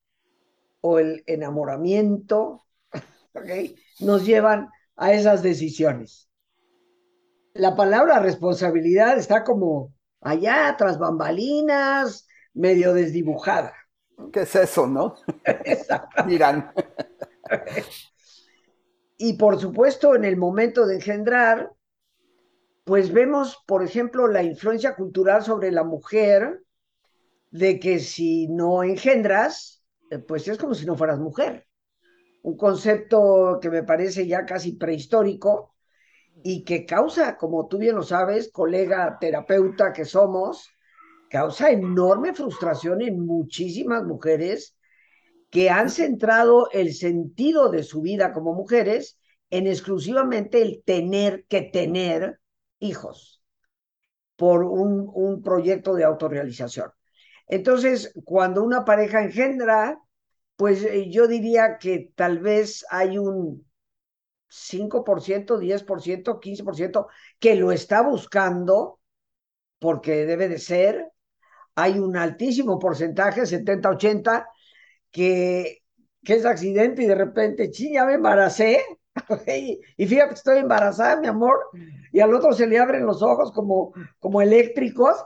o 0.82 1.00
el 1.00 1.24
enamoramiento, 1.26 2.64
nos 3.98 4.24
llevan 4.24 4.68
a 4.94 5.12
esas 5.14 5.42
decisiones. 5.42 6.30
La 7.54 7.74
palabra 7.74 8.20
responsabilidad 8.20 9.18
está 9.18 9.42
como 9.42 9.92
allá, 10.20 10.76
tras 10.78 11.00
bambalinas, 11.00 12.28
medio 12.54 12.94
desdibujada. 12.94 13.74
¿Qué 14.32 14.40
es 14.40 14.54
eso, 14.56 14.86
no? 14.86 15.16
Miran. 16.26 16.72
Y 19.16 19.34
por 19.34 19.60
supuesto, 19.60 20.14
en 20.14 20.24
el 20.24 20.36
momento 20.36 20.86
de 20.86 20.96
engendrar, 20.96 21.70
pues 22.84 23.12
vemos, 23.12 23.62
por 23.66 23.84
ejemplo, 23.84 24.26
la 24.26 24.42
influencia 24.42 24.94
cultural 24.96 25.42
sobre 25.42 25.70
la 25.70 25.84
mujer, 25.84 26.62
de 27.52 27.78
que 27.78 28.00
si 28.00 28.48
no 28.48 28.82
engendras, 28.82 29.84
eh, 30.10 30.18
pues 30.18 30.48
es 30.48 30.58
como 30.58 30.74
si 30.74 30.86
no 30.86 30.96
fueras 30.96 31.18
mujer. 31.18 31.66
Un 32.42 32.56
concepto 32.56 33.58
que 33.60 33.70
me 33.70 33.84
parece 33.84 34.26
ya 34.26 34.44
casi 34.44 34.72
prehistórico 34.72 35.74
y 36.42 36.64
que 36.64 36.84
causa, 36.86 37.36
como 37.36 37.68
tú 37.68 37.78
bien 37.78 37.94
lo 37.94 38.02
sabes, 38.02 38.50
colega 38.50 39.18
terapeuta 39.20 39.92
que 39.92 40.04
somos, 40.04 40.68
causa 41.32 41.70
enorme 41.70 42.34
frustración 42.34 43.00
en 43.00 43.24
muchísimas 43.24 44.04
mujeres 44.04 44.76
que 45.50 45.70
han 45.70 45.88
centrado 45.88 46.68
el 46.72 46.92
sentido 46.92 47.70
de 47.70 47.84
su 47.84 48.02
vida 48.02 48.34
como 48.34 48.52
mujeres 48.52 49.18
en 49.48 49.66
exclusivamente 49.66 50.60
el 50.60 50.82
tener 50.84 51.46
que 51.46 51.62
tener 51.62 52.38
hijos 52.80 53.42
por 54.36 54.62
un, 54.64 55.10
un 55.14 55.42
proyecto 55.42 55.94
de 55.94 56.04
autorrealización. 56.04 56.90
Entonces, 57.46 58.12
cuando 58.24 58.62
una 58.62 58.84
pareja 58.84 59.22
engendra, 59.24 59.98
pues 60.56 60.84
eh, 60.84 61.08
yo 61.10 61.28
diría 61.28 61.78
que 61.78 62.12
tal 62.14 62.40
vez 62.40 62.84
hay 62.90 63.16
un 63.16 63.66
5%, 64.48 65.58
10%, 65.58 66.40
15% 66.40 67.06
que 67.38 67.54
lo 67.54 67.72
está 67.72 68.02
buscando 68.02 69.00
porque 69.78 70.26
debe 70.26 70.48
de 70.50 70.58
ser. 70.58 71.11
Hay 71.74 71.98
un 71.98 72.16
altísimo 72.16 72.78
porcentaje, 72.78 73.46
70, 73.46 73.90
80, 73.90 74.48
que, 75.10 75.82
que 76.24 76.34
es 76.34 76.44
accidente 76.44 77.02
y 77.02 77.06
de 77.06 77.14
repente, 77.14 77.70
ching, 77.70 77.94
ya 77.94 78.04
me 78.04 78.14
embaracé. 78.14 78.82
y 79.96 80.06
fíjate 80.06 80.28
que 80.28 80.34
estoy 80.34 80.58
embarazada, 80.58 81.20
mi 81.20 81.26
amor, 81.26 81.58
y 82.12 82.20
al 82.20 82.34
otro 82.34 82.52
se 82.52 82.66
le 82.66 82.78
abren 82.78 83.06
los 83.06 83.22
ojos 83.22 83.52
como, 83.52 83.92
como 84.18 84.40
eléctricos. 84.40 85.16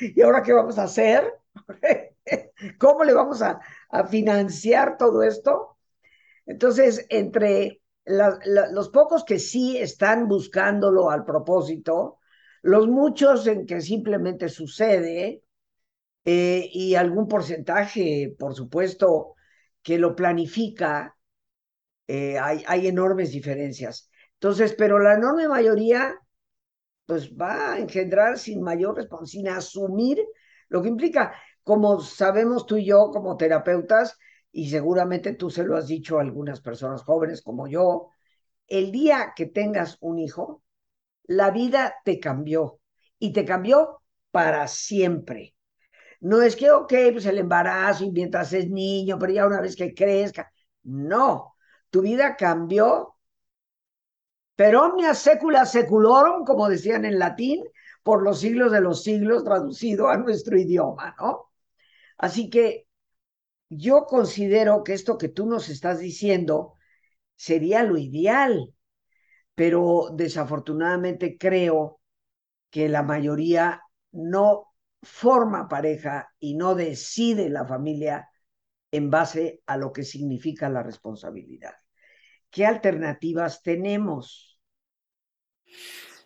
¿Y 0.00 0.20
ahora 0.22 0.42
qué 0.42 0.52
vamos 0.52 0.78
a 0.78 0.84
hacer? 0.84 1.32
¿Cómo 2.78 3.04
le 3.04 3.14
vamos 3.14 3.42
a, 3.42 3.60
a 3.90 4.06
financiar 4.06 4.96
todo 4.96 5.22
esto? 5.22 5.76
Entonces, 6.46 7.06
entre 7.10 7.82
la, 8.04 8.38
los 8.72 8.88
pocos 8.88 9.24
que 9.24 9.38
sí 9.38 9.76
están 9.76 10.28
buscándolo 10.28 11.10
al 11.10 11.24
propósito, 11.24 12.18
los 12.62 12.88
muchos 12.88 13.46
en 13.46 13.66
que 13.66 13.80
simplemente 13.80 14.48
sucede, 14.48 15.42
eh, 16.24 16.68
y 16.72 16.94
algún 16.94 17.28
porcentaje, 17.28 18.34
por 18.38 18.54
supuesto, 18.54 19.34
que 19.82 19.98
lo 19.98 20.14
planifica, 20.16 21.16
eh, 22.06 22.38
hay, 22.38 22.64
hay 22.66 22.86
enormes 22.88 23.32
diferencias. 23.32 24.10
Entonces, 24.34 24.74
pero 24.76 24.98
la 24.98 25.14
enorme 25.14 25.48
mayoría, 25.48 26.16
pues 27.06 27.32
va 27.34 27.72
a 27.72 27.78
engendrar 27.78 28.38
sin 28.38 28.62
mayor 28.62 28.96
responsabilidad, 28.96 29.58
asumir 29.58 30.18
lo 30.68 30.82
que 30.82 30.88
implica, 30.88 31.34
como 31.62 32.00
sabemos 32.00 32.66
tú 32.66 32.76
y 32.76 32.86
yo 32.86 33.10
como 33.12 33.36
terapeutas, 33.36 34.16
y 34.52 34.70
seguramente 34.70 35.34
tú 35.34 35.50
se 35.50 35.64
lo 35.64 35.76
has 35.76 35.86
dicho 35.88 36.18
a 36.18 36.22
algunas 36.22 36.60
personas 36.60 37.02
jóvenes 37.02 37.42
como 37.42 37.68
yo, 37.68 38.10
el 38.68 38.92
día 38.92 39.32
que 39.36 39.46
tengas 39.46 39.98
un 40.00 40.18
hijo, 40.18 40.62
la 41.24 41.50
vida 41.52 41.96
te 42.04 42.20
cambió 42.20 42.80
y 43.18 43.32
te 43.32 43.44
cambió 43.44 44.02
para 44.32 44.68
siempre. 44.68 45.54
No 46.20 46.42
es 46.42 46.56
que, 46.56 46.70
ok, 46.70 46.92
pues 47.12 47.26
el 47.26 47.38
embarazo 47.38 48.04
y 48.04 48.10
mientras 48.12 48.52
es 48.52 48.68
niño, 48.70 49.18
pero 49.18 49.32
ya 49.32 49.46
una 49.46 49.60
vez 49.60 49.76
que 49.76 49.94
crezca. 49.94 50.50
No, 50.84 51.54
tu 51.90 52.02
vida 52.02 52.36
cambió. 52.36 53.16
Per 54.60 54.74
omnia 54.76 55.14
secula 55.14 55.64
seculorum, 55.66 56.44
como 56.44 56.68
decían 56.68 57.04
en 57.04 57.18
latín, 57.18 57.64
por 58.02 58.22
los 58.22 58.40
siglos 58.40 58.72
de 58.72 58.80
los 58.80 59.02
siglos, 59.02 59.44
traducido 59.44 60.08
a 60.08 60.16
nuestro 60.16 60.58
idioma, 60.58 61.14
¿no? 61.18 61.50
Así 62.18 62.50
que 62.50 62.88
yo 63.70 64.06
considero 64.06 64.84
que 64.84 64.94
esto 64.94 65.18
que 65.18 65.28
tú 65.28 65.46
nos 65.46 65.68
estás 65.68 66.00
diciendo 66.00 66.74
sería 67.36 67.84
lo 67.84 67.98
ideal, 67.98 68.74
pero 69.54 70.10
desafortunadamente 70.14 71.38
creo 71.38 72.00
que 72.70 72.88
la 72.88 73.02
mayoría 73.02 73.82
no 74.12 74.67
forma 75.02 75.68
pareja 75.68 76.32
y 76.38 76.54
no 76.54 76.74
decide 76.74 77.48
la 77.48 77.64
familia 77.64 78.28
en 78.90 79.10
base 79.10 79.62
a 79.66 79.76
lo 79.76 79.92
que 79.92 80.02
significa 80.02 80.68
la 80.68 80.82
responsabilidad. 80.82 81.74
¿Qué 82.50 82.66
alternativas 82.66 83.62
tenemos? 83.62 84.60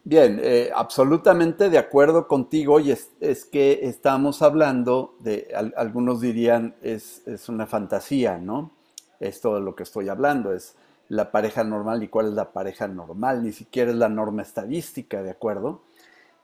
Bien, 0.04 0.40
eh, 0.42 0.70
absolutamente 0.74 1.70
de 1.70 1.78
acuerdo 1.78 2.26
contigo 2.26 2.80
y 2.80 2.90
es, 2.90 3.44
que 3.44 3.80
estamos 3.82 4.42
hablando 4.42 5.16
de, 5.20 5.48
al, 5.54 5.72
algunos 5.76 6.20
dirían, 6.20 6.74
es, 6.82 7.26
es, 7.26 7.48
una 7.48 7.66
fantasía, 7.66 8.38
¿no? 8.38 8.72
Esto 9.20 9.54
de 9.54 9.60
lo 9.60 9.76
que 9.76 9.84
estoy 9.84 10.08
hablando 10.08 10.52
es 10.52 10.74
la 11.08 11.30
pareja 11.30 11.62
normal 11.62 12.02
y 12.02 12.08
cuál 12.08 12.28
es 12.28 12.32
la 12.32 12.52
pareja 12.52 12.88
normal, 12.88 13.44
ni 13.44 13.52
siquiera 13.52 13.92
es 13.92 13.96
la 13.96 14.08
norma 14.08 14.42
estadística, 14.42 15.22
¿de 15.22 15.30
acuerdo? 15.30 15.82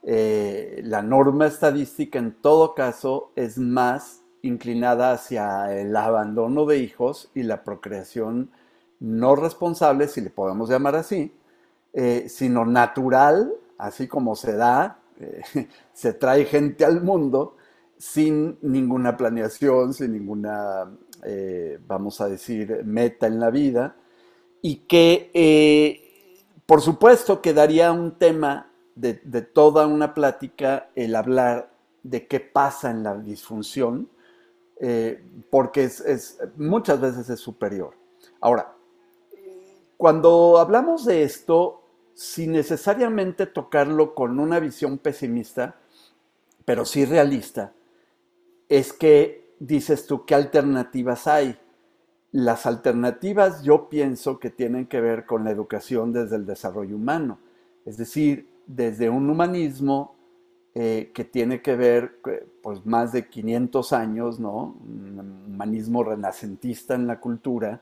Eh, 0.03 0.81
la 0.85 1.03
norma 1.03 1.47
estadística 1.47 2.19
en 2.19 2.33
todo 2.33 2.75
caso 2.75 3.33
es 3.35 3.59
más 3.59 4.23
inclinada 4.43 5.13
hacia 5.13 5.77
el 5.79 5.95
abandono 5.97 6.67
de 6.67 6.79
hijos 6.79 7.31
y 7.35 7.43
la 7.43 7.65
procreación 7.65 8.51
no 9.01 9.37
responsable, 9.37 10.09
si 10.09 10.21
le 10.21 10.31
podemos 10.31 10.71
llamar 10.71 10.97
así, 10.97 11.33
eh, 11.93 12.27
sino 12.29 12.65
natural, 12.65 13.53
así 13.77 14.07
como 14.07 14.37
se 14.37 14.55
da, 14.57 15.01
eh, 15.21 15.43
se 15.93 16.13
trae 16.13 16.45
gente 16.45 16.85
al 16.85 17.03
mundo 17.03 17.57
sin 17.97 18.59
ninguna 18.63 19.17
planeación, 19.17 19.93
sin 19.93 20.13
ninguna, 20.13 20.89
vamos 21.89 22.21
a 22.21 22.29
decir, 22.29 22.85
meta 22.85 23.27
en 23.27 23.41
la 23.41 23.51
vida, 23.51 23.97
y 24.63 24.77
que, 24.87 26.55
por 26.65 26.81
supuesto, 26.81 27.43
quedaría 27.43 27.91
un 27.91 28.17
tema 28.17 28.68
de, 28.99 29.43
toda 29.43 29.87
una 29.87 30.15
plática 30.15 30.91
el 30.95 31.15
hablar 31.15 31.71
de 32.03 32.27
qué 32.27 32.41
pasa 32.41 32.91
en 32.91 33.03
la 33.03 33.17
disfunción, 33.17 34.09
eh, 34.81 35.23
porque 35.51 35.85
es, 35.85 36.39
muchas 36.57 37.01
veces 37.01 37.31
es 37.31 37.41
superior. 37.41 37.95
Ahora, 38.41 38.75
cuando 39.97 40.59
hablamos 40.59 41.05
de 41.05 41.23
esto, 41.23 41.83
sin 42.15 42.53
necesariamente 42.53 43.47
tocarlo 43.47 44.15
con 44.15 44.41
una 44.41 44.59
visión 44.59 44.99
pesimista, 44.99 45.77
pero 46.65 46.85
sí 46.85 47.05
realista, 47.05 47.73
es 48.69 48.93
que 48.93 49.55
dices 49.59 50.07
tú, 50.07 50.25
¿qué 50.25 50.35
alternativas 50.35 51.27
hay? 51.27 51.59
Las 52.31 52.67
alternativas 52.67 53.63
yo 53.63 53.89
pienso 53.89 54.39
que 54.39 54.51
tienen 54.51 54.87
que 54.87 55.01
ver 55.01 55.27
con 55.27 55.45
la 55.45 55.51
educación 55.51 56.13
desde 56.13 56.37
el 56.37 56.47
desarrollo 56.47 56.97
humano, 56.97 57.39
es 57.87 57.97
decir, 57.97 58.58
desde 58.69 59.11
un 59.11 59.29
humanismo 59.29 60.15
eh, 60.75 61.11
que 61.13 61.25
tiene 61.25 61.61
que 61.61 61.75
ver 61.75 62.21
pues 62.63 62.87
más 62.87 63.11
de 63.11 63.29
500 63.29 63.93
años, 63.93 64.39
¿no? 64.39 64.77
Un 64.87 65.45
humanismo 65.49 66.05
renacentista 66.05 66.95
en 66.95 67.09
la 67.09 67.19
cultura, 67.19 67.81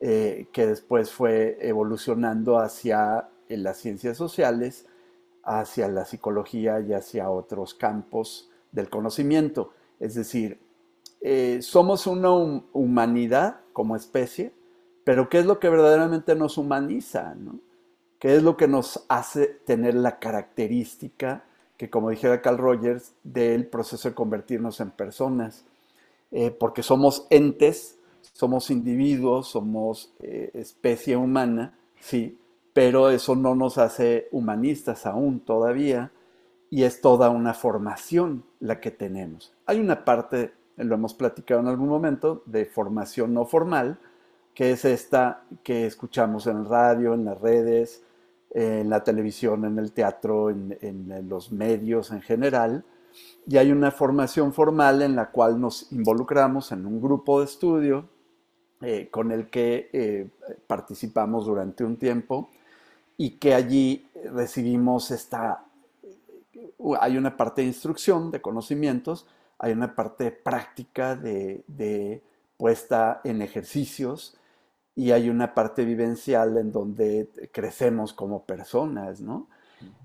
eh, 0.00 0.48
que 0.52 0.66
después 0.66 1.10
fue 1.10 1.56
evolucionando 1.62 2.58
hacia 2.58 3.30
eh, 3.48 3.56
las 3.56 3.78
ciencias 3.78 4.18
sociales, 4.18 4.84
hacia 5.42 5.88
la 5.88 6.04
psicología 6.04 6.80
y 6.80 6.92
hacia 6.92 7.30
otros 7.30 7.72
campos 7.72 8.50
del 8.72 8.90
conocimiento. 8.90 9.72
Es 9.98 10.14
decir, 10.14 10.58
eh, 11.22 11.60
somos 11.62 12.06
una 12.06 12.30
humanidad 12.72 13.60
como 13.72 13.96
especie, 13.96 14.52
pero 15.04 15.28
¿qué 15.28 15.38
es 15.38 15.46
lo 15.46 15.58
que 15.58 15.70
verdaderamente 15.70 16.34
nos 16.34 16.58
humaniza? 16.58 17.34
¿no? 17.34 17.58
¿Qué 18.18 18.36
es 18.36 18.42
lo 18.42 18.56
que 18.56 18.68
nos 18.68 19.04
hace 19.08 19.46
tener 19.46 19.94
la 19.94 20.18
característica 20.18 21.44
que, 21.76 21.90
como 21.90 22.10
dijera 22.10 22.40
Carl 22.40 22.58
Rogers, 22.58 23.12
del 23.22 23.66
proceso 23.66 24.08
de 24.08 24.14
convertirnos 24.14 24.80
en 24.80 24.90
personas? 24.90 25.64
Eh, 26.32 26.50
porque 26.50 26.82
somos 26.82 27.26
entes, 27.30 27.98
somos 28.32 28.70
individuos, 28.70 29.48
somos 29.48 30.12
eh, 30.20 30.50
especie 30.54 31.16
humana, 31.16 31.74
sí, 32.00 32.38
pero 32.72 33.10
eso 33.10 33.34
no 33.34 33.54
nos 33.54 33.78
hace 33.78 34.28
humanistas 34.32 35.06
aún 35.06 35.40
todavía 35.40 36.10
y 36.68 36.82
es 36.82 37.00
toda 37.00 37.30
una 37.30 37.54
formación 37.54 38.44
la 38.60 38.80
que 38.80 38.90
tenemos. 38.90 39.52
Hay 39.66 39.80
una 39.80 40.04
parte, 40.04 40.52
lo 40.76 40.94
hemos 40.94 41.14
platicado 41.14 41.60
en 41.60 41.68
algún 41.68 41.88
momento, 41.88 42.42
de 42.46 42.66
formación 42.66 43.32
no 43.32 43.46
formal, 43.46 43.98
que 44.52 44.72
es 44.72 44.84
esta 44.84 45.44
que 45.62 45.86
escuchamos 45.86 46.46
en 46.46 46.58
el 46.58 46.64
radio, 46.66 47.14
en 47.14 47.24
las 47.24 47.40
redes, 47.40 48.02
en 48.56 48.88
la 48.88 49.04
televisión, 49.04 49.66
en 49.66 49.78
el 49.78 49.92
teatro, 49.92 50.48
en, 50.48 50.78
en, 50.80 51.28
los 51.28 51.52
medios 51.52 52.10
en 52.10 52.22
general. 52.22 52.84
Y 53.46 53.58
hay 53.58 53.70
una 53.70 53.90
formación 53.90 54.54
formal 54.54 55.02
en 55.02 55.14
la 55.14 55.30
cual 55.30 55.60
nos 55.60 55.92
involucramos 55.92 56.72
en 56.72 56.86
un 56.86 56.98
grupo 56.98 57.40
de 57.40 57.44
estudio 57.44 58.08
eh, 58.80 59.08
con 59.10 59.30
el 59.30 59.50
que 59.50 59.90
eh, 59.92 60.28
participamos 60.66 61.44
durante 61.44 61.84
un 61.84 61.98
tiempo 61.98 62.48
y 63.18 63.32
que 63.32 63.54
allí 63.54 64.06
recibimos 64.32 65.10
esta 65.10 65.62
hay 67.00 67.18
una 67.18 67.36
parte 67.36 67.60
de 67.60 67.68
instrucción, 67.68 68.30
de 68.30 68.40
conocimientos, 68.40 69.26
hay 69.58 69.72
una 69.72 69.94
parte 69.94 70.30
práctica 70.30 71.14
de, 71.14 71.62
de 71.66 72.22
puesta 72.56 73.20
en 73.24 73.42
ejercicios 73.42 74.38
y 74.96 75.12
hay 75.12 75.28
una 75.28 75.54
parte 75.54 75.84
vivencial 75.84 76.56
en 76.56 76.72
donde 76.72 77.28
crecemos 77.52 78.14
como 78.14 78.44
personas, 78.44 79.20
¿no? 79.20 79.46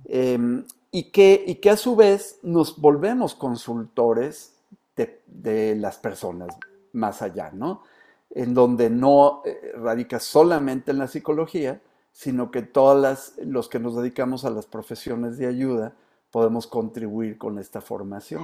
Eh, 0.05 0.63
y, 0.91 1.11
que, 1.11 1.43
y 1.47 1.55
que 1.55 1.69
a 1.69 1.77
su 1.77 1.95
vez 1.95 2.39
nos 2.43 2.79
volvemos 2.79 3.33
consultores 3.33 4.53
de, 4.97 5.21
de 5.25 5.75
las 5.77 5.97
personas 5.97 6.49
más 6.91 7.21
allá, 7.21 7.51
¿no? 7.53 7.83
En 8.29 8.53
donde 8.53 8.89
no 8.89 9.41
eh, 9.45 9.71
radica 9.75 10.19
solamente 10.19 10.91
en 10.91 10.99
la 10.99 11.07
psicología, 11.07 11.81
sino 12.11 12.51
que 12.51 12.61
todos 12.61 13.33
los 13.43 13.69
que 13.69 13.79
nos 13.79 13.95
dedicamos 13.95 14.43
a 14.43 14.49
las 14.49 14.65
profesiones 14.65 15.37
de 15.37 15.47
ayuda, 15.47 15.93
podemos 16.31 16.67
contribuir 16.67 17.37
con 17.37 17.59
esta 17.59 17.79
formación. 17.79 18.43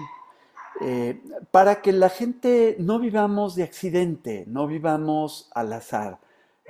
Eh, 0.82 1.22
para 1.52 1.82
que 1.82 1.92
la 1.92 2.10
gente 2.10 2.76
no 2.80 3.00
vivamos 3.00 3.56
de 3.56 3.64
accidente, 3.64 4.46
no 4.48 4.68
vivamos 4.68 5.50
al 5.54 5.74
azar, 5.74 6.20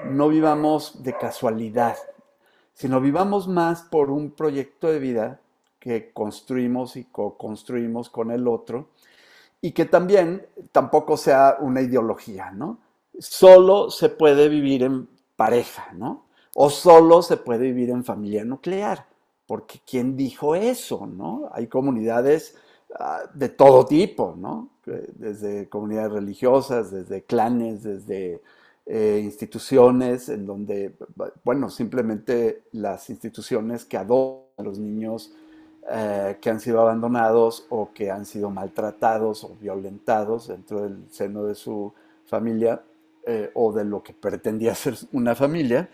no 0.06 0.30
vivamos 0.30 1.04
de 1.04 1.18
casualidad, 1.18 1.98
sino 2.74 3.02
vivamos 3.02 3.48
más 3.48 3.84
por 3.84 4.12
un 4.12 4.32
proyecto 4.32 4.88
de 4.88 5.00
vida 5.00 5.42
que 5.80 6.12
construimos 6.12 6.96
y 6.96 7.06
co-construimos 7.06 8.10
con 8.10 8.32
el 8.32 8.48
otro 8.48 8.90
y 9.62 9.72
que 9.72 9.86
también 9.86 10.46
tampoco 10.72 11.18
sea 11.18 11.58
una 11.60 11.82
ideología, 11.82 12.52
¿no? 12.52 12.80
Solo 13.20 13.90
se 13.90 14.10
puede 14.10 14.50
vivir 14.50 14.84
en 14.84 15.10
pareja, 15.36 15.92
¿no? 15.94 16.26
O 16.56 16.70
solo 16.70 17.22
se 17.22 17.38
puede 17.38 17.66
vivir 17.66 17.90
en 17.90 18.04
familia 18.04 18.44
nuclear, 18.44 19.08
porque 19.48 19.80
¿quién 19.86 20.16
dijo 20.16 20.56
eso, 20.56 21.08
no? 21.08 21.50
Hay 21.54 21.68
comunidades 21.68 22.56
ah, 23.00 23.24
de 23.34 23.50
todo 23.50 23.86
tipo, 23.86 24.36
¿no? 24.38 24.70
Desde 24.86 25.68
comunidades 25.70 26.12
religiosas, 26.12 26.92
desde 26.92 27.24
clanes, 27.24 27.84
desde 27.84 28.42
eh, 28.90 29.20
instituciones 29.22 30.30
en 30.30 30.46
donde, 30.46 30.96
bueno, 31.44 31.70
simplemente 31.70 32.64
las 32.72 33.10
instituciones 33.10 33.84
que 33.84 33.98
adoptan 33.98 34.66
a 34.66 34.70
los 34.70 34.80
niños 34.80 35.34
eh, 35.90 36.38
que 36.42 36.50
han 36.50 36.60
sido 36.60 36.82
abandonados 36.82 37.66
o 37.70 37.92
que 37.94 38.12
han 38.12 38.26
sido 38.26 38.50
maltratados 38.50 39.44
o 39.44 39.56
violentados 39.60 40.48
dentro 40.48 40.84
del 40.84 41.06
seno 41.12 41.44
de 41.44 41.56
su 41.56 41.94
familia 42.26 42.82
eh, 43.26 43.52
o 43.54 43.74
de 43.74 43.84
lo 43.84 44.02
que 44.02 44.14
pretendía 44.14 44.74
ser 44.76 44.96
una 45.12 45.36
familia, 45.36 45.90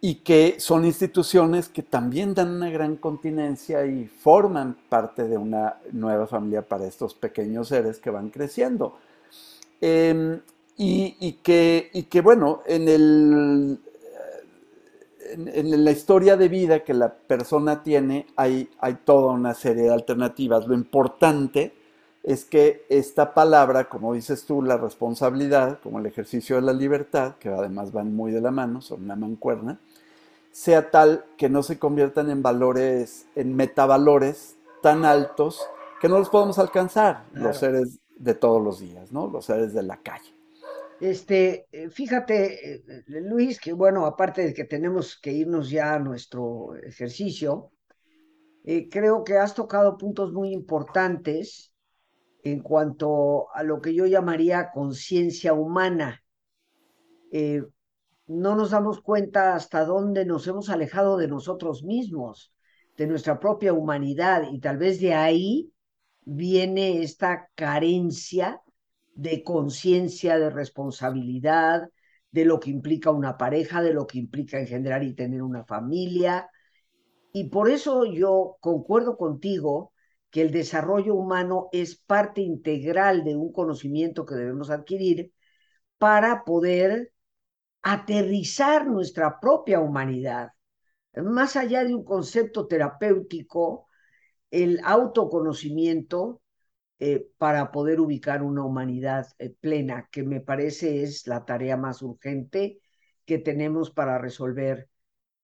y 0.00 0.16
que 0.16 0.56
son 0.58 0.84
instituciones 0.84 1.68
que 1.68 1.82
también 1.82 2.34
dan 2.34 2.50
una 2.50 2.70
gran 2.70 2.96
continencia 2.96 3.84
y 3.86 4.06
forman 4.06 4.76
parte 4.88 5.28
de 5.28 5.36
una 5.36 5.76
nueva 5.92 6.26
familia 6.26 6.62
para 6.66 6.86
estos 6.86 7.14
pequeños 7.14 7.68
seres 7.68 7.98
que 7.98 8.10
van 8.10 8.30
creciendo. 8.30 8.96
Em, 9.80 10.40
y, 10.84 11.32
que, 11.42 11.90
y, 11.92 12.04
que, 12.04 12.20
bueno, 12.20 12.62
en 12.66 12.88
el 12.88 13.78
en, 15.32 15.84
la 15.84 15.90
historia 15.90 16.36
de 16.36 16.48
vida 16.48 16.84
que 16.84 16.94
la 16.94 17.12
persona 17.12 17.82
tiene 17.82 18.26
hay, 18.36 18.70
hay 18.78 18.94
toda 19.04 19.32
una 19.32 19.54
serie 19.54 19.84
de 19.84 19.92
alternativas. 19.92 20.66
Lo 20.66 20.74
importante 20.74 21.74
es 22.22 22.44
que 22.44 22.84
esta 22.88 23.34
palabra, 23.34 23.88
como 23.88 24.14
dices 24.14 24.44
tú, 24.44 24.62
la 24.62 24.76
responsabilidad, 24.76 25.80
como 25.82 25.98
el 25.98 26.06
ejercicio 26.06 26.56
de 26.56 26.62
la 26.62 26.72
libertad, 26.72 27.36
que 27.38 27.48
además 27.48 27.92
van 27.92 28.14
muy 28.14 28.30
de 28.30 28.40
la 28.40 28.50
mano, 28.50 28.80
son 28.80 29.04
una 29.04 29.16
mancuerna, 29.16 29.80
sea 30.52 30.90
tal 30.90 31.24
que 31.36 31.48
no 31.48 31.62
se 31.62 31.78
conviertan 31.78 32.30
en 32.30 32.42
valores, 32.42 33.26
en 33.34 33.56
metavalores 33.56 34.56
tan 34.82 35.04
altos 35.04 35.60
que 36.00 36.08
no 36.08 36.18
los 36.18 36.28
podemos 36.28 36.58
alcanzar 36.58 37.24
los 37.32 37.58
seres 37.58 37.98
de 38.16 38.34
todos 38.34 38.62
los 38.62 38.80
días, 38.80 39.12
¿no? 39.12 39.28
Los 39.28 39.46
seres 39.46 39.72
de 39.72 39.82
la 39.82 39.96
calle. 39.96 40.31
Este, 41.02 41.66
eh, 41.72 41.90
fíjate, 41.90 42.74
eh, 42.74 42.84
eh, 42.86 43.02
Luis, 43.08 43.58
que 43.58 43.72
bueno, 43.72 44.06
aparte 44.06 44.46
de 44.46 44.54
que 44.54 44.62
tenemos 44.62 45.18
que 45.20 45.32
irnos 45.32 45.68
ya 45.68 45.94
a 45.94 45.98
nuestro 45.98 46.76
ejercicio, 46.76 47.72
creo 48.88 49.24
que 49.24 49.36
has 49.36 49.52
tocado 49.52 49.98
puntos 49.98 50.32
muy 50.32 50.52
importantes 50.52 51.74
en 52.44 52.62
cuanto 52.62 53.52
a 53.52 53.64
lo 53.64 53.80
que 53.80 53.92
yo 53.92 54.06
llamaría 54.06 54.70
conciencia 54.70 55.54
humana. 55.54 56.22
no 58.28 58.54
nos 58.54 58.70
damos 58.70 59.00
cuenta 59.00 59.56
hasta 59.56 59.84
dónde 59.84 60.24
nos 60.24 60.46
hemos 60.46 60.70
alejado 60.70 61.16
de 61.16 61.26
nosotros 61.26 61.82
mismos, 61.82 62.54
de 62.96 63.08
nuestra 63.08 63.40
propia 63.40 63.72
humanidad, 63.72 64.44
y 64.52 64.60
tal 64.60 64.78
vez 64.78 65.00
de 65.00 65.14
ahí 65.14 65.72
viene 66.24 67.02
esta 67.02 67.48
carencia 67.56 68.62
de 69.14 69.42
conciencia, 69.44 70.38
de 70.38 70.50
responsabilidad, 70.50 71.88
de 72.30 72.44
lo 72.44 72.60
que 72.60 72.70
implica 72.70 73.10
una 73.10 73.36
pareja, 73.36 73.82
de 73.82 73.92
lo 73.92 74.06
que 74.06 74.18
implica 74.18 74.58
engendrar 74.58 75.04
y 75.04 75.14
tener 75.14 75.42
una 75.42 75.64
familia. 75.64 76.50
Y 77.32 77.50
por 77.50 77.70
eso 77.70 78.04
yo 78.06 78.56
concuerdo 78.60 79.16
contigo 79.16 79.92
que 80.30 80.42
el 80.42 80.50
desarrollo 80.50 81.14
humano 81.14 81.68
es 81.72 81.96
parte 81.96 82.40
integral 82.40 83.24
de 83.24 83.36
un 83.36 83.52
conocimiento 83.52 84.24
que 84.24 84.34
debemos 84.34 84.70
adquirir 84.70 85.32
para 85.98 86.44
poder 86.44 87.12
aterrizar 87.82 88.86
nuestra 88.86 89.40
propia 89.40 89.80
humanidad. 89.80 90.50
Más 91.14 91.56
allá 91.56 91.84
de 91.84 91.94
un 91.94 92.04
concepto 92.04 92.66
terapéutico, 92.66 93.88
el 94.50 94.80
autoconocimiento 94.84 96.41
eh, 97.04 97.26
para 97.36 97.72
poder 97.72 97.98
ubicar 97.98 98.44
una 98.44 98.64
humanidad 98.64 99.26
eh, 99.40 99.50
plena, 99.50 100.08
que 100.12 100.22
me 100.22 100.40
parece 100.40 101.02
es 101.02 101.26
la 101.26 101.44
tarea 101.44 101.76
más 101.76 102.00
urgente 102.00 102.78
que 103.24 103.38
tenemos 103.38 103.90
para 103.90 104.18
resolver 104.18 104.88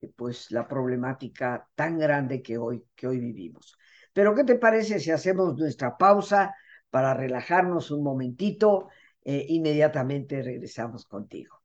eh, 0.01 0.09
pues 0.14 0.53
la 0.53 0.68
problemática 0.68 1.68
tan 1.75 1.99
grande 1.99 2.42
que 2.42 2.59
hoy, 2.59 2.85
que 2.94 3.09
hoy 3.09 3.18
vivimos. 3.18 3.77
Pero 4.12 4.37
¿qué 4.37 4.44
te 4.44 4.55
parece 4.55 5.01
si 5.01 5.11
hacemos 5.11 5.57
nuestra 5.59 5.97
pausa 5.99 6.55
para 6.90 7.12
relajarnos 7.12 7.90
un 7.90 8.05
momentito? 8.05 8.88
inmediatamente 9.25 10.42
regresamos 10.42 11.05
contigo. 11.05 11.61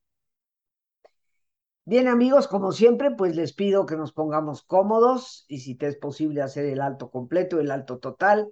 Bien 1.85 2.09
amigos, 2.09 2.49
como 2.49 2.73
siempre, 2.73 3.11
pues 3.11 3.37
les 3.37 3.53
pido 3.53 3.85
que 3.85 3.95
nos 3.95 4.11
pongamos 4.11 4.63
cómodos 4.63 5.45
y 5.47 5.59
si 5.59 5.75
te 5.75 5.87
es 5.87 5.95
posible 5.95 6.41
hacer 6.41 6.65
el 6.65 6.81
alto 6.81 7.09
completo, 7.09 7.61
el 7.61 7.71
alto 7.71 7.99
total, 7.99 8.51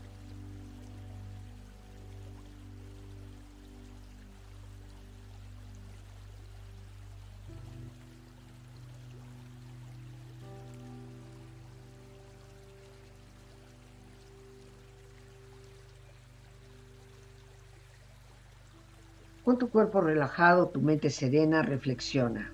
Con 19.51 19.59
tu 19.59 19.69
cuerpo 19.69 19.99
relajado, 19.99 20.69
tu 20.69 20.79
mente 20.79 21.09
serena, 21.09 21.61
reflexiona. 21.61 22.53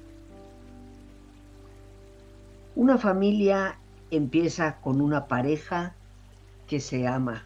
Una 2.75 2.97
familia 2.97 3.77
empieza 4.09 4.77
con 4.81 4.99
una 4.99 5.27
pareja 5.27 5.93
que 6.65 6.79
se 6.79 7.05
ama. 7.05 7.45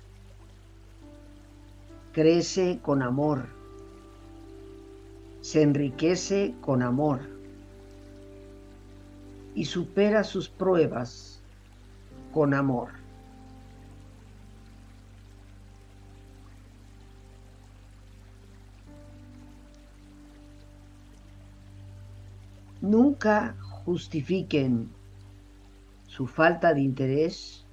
Crece 2.13 2.79
con 2.81 3.01
amor. 3.01 3.47
Se 5.41 5.61
enriquece 5.61 6.55
con 6.61 6.81
amor. 6.81 7.19
Y 9.53 9.65
supera 9.65 10.23
sus 10.23 10.47
pruebas 10.47 11.41
con 12.33 12.53
amor. 12.53 13.00
Nunca 22.81 23.55
justifiquen 23.85 24.89
su 26.07 26.27
falta 26.27 26.73
de 26.73 26.81
interés 26.81 27.65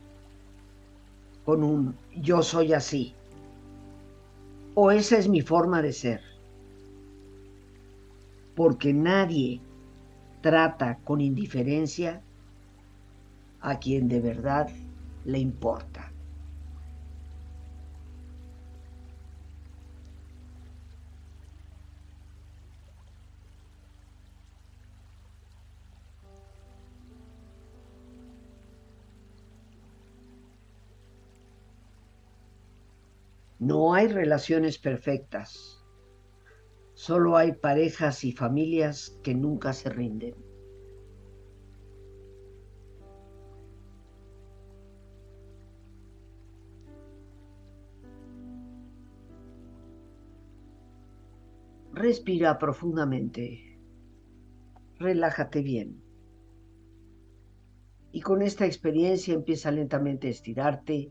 con 1.45 1.65
un 1.65 1.97
yo 2.15 2.43
soy 2.43 2.73
así 2.73 3.15
o 4.81 4.93
esa 4.93 5.19
es 5.19 5.27
mi 5.29 5.41
forma 5.41 5.83
de 5.83 5.93
ser. 5.93 6.21
Porque 8.55 8.95
nadie 8.95 9.61
trata 10.41 10.99
con 11.03 11.21
indiferencia 11.21 12.23
a 13.61 13.81
quien 13.81 14.07
de 14.07 14.21
verdad 14.21 14.69
le 15.25 15.41
importa. 15.41 16.08
No 33.59 33.93
hay 33.93 34.07
relaciones 34.07 34.79
perfectas. 34.79 35.85
Solo 36.95 37.37
hay 37.37 37.53
parejas 37.53 38.23
y 38.25 38.33
familias 38.33 39.19
que 39.23 39.35
nunca 39.35 39.73
se 39.73 39.91
rinden. 39.91 40.35
Respira 51.93 52.59
profundamente. 52.59 53.77
Relájate 55.01 55.63
bien. 55.63 56.01
Y 58.13 58.21
con 58.21 58.43
esta 58.43 58.67
experiencia 58.67 59.35
empieza 59.35 59.73
lentamente 59.73 60.29
a 60.29 60.31
estirarte 60.31 61.11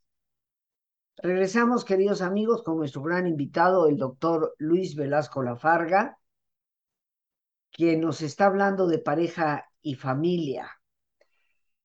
Regresamos, 1.17 1.85
queridos 1.85 2.21
amigos, 2.21 2.63
con 2.63 2.77
nuestro 2.77 3.03
gran 3.03 3.27
invitado, 3.27 3.87
el 3.87 3.97
doctor 3.97 4.55
Luis 4.57 4.95
Velasco 4.95 5.43
Lafarga, 5.43 6.17
quien 7.71 8.01
nos 8.01 8.21
está 8.21 8.47
hablando 8.47 8.87
de 8.87 8.99
pareja 8.99 9.65
y 9.81 9.95
familia. 9.95 10.69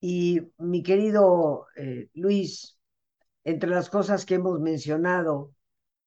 Y 0.00 0.40
mi 0.58 0.82
querido 0.82 1.66
eh, 1.76 2.08
Luis, 2.14 2.78
entre 3.44 3.70
las 3.70 3.90
cosas 3.90 4.24
que 4.24 4.34
hemos 4.34 4.60
mencionado 4.60 5.52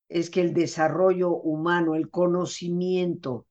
es 0.08 0.30
que 0.30 0.42
el 0.42 0.54
desarrollo 0.54 1.32
humano, 1.32 1.96
el 1.96 2.10
conocimiento 2.10 3.48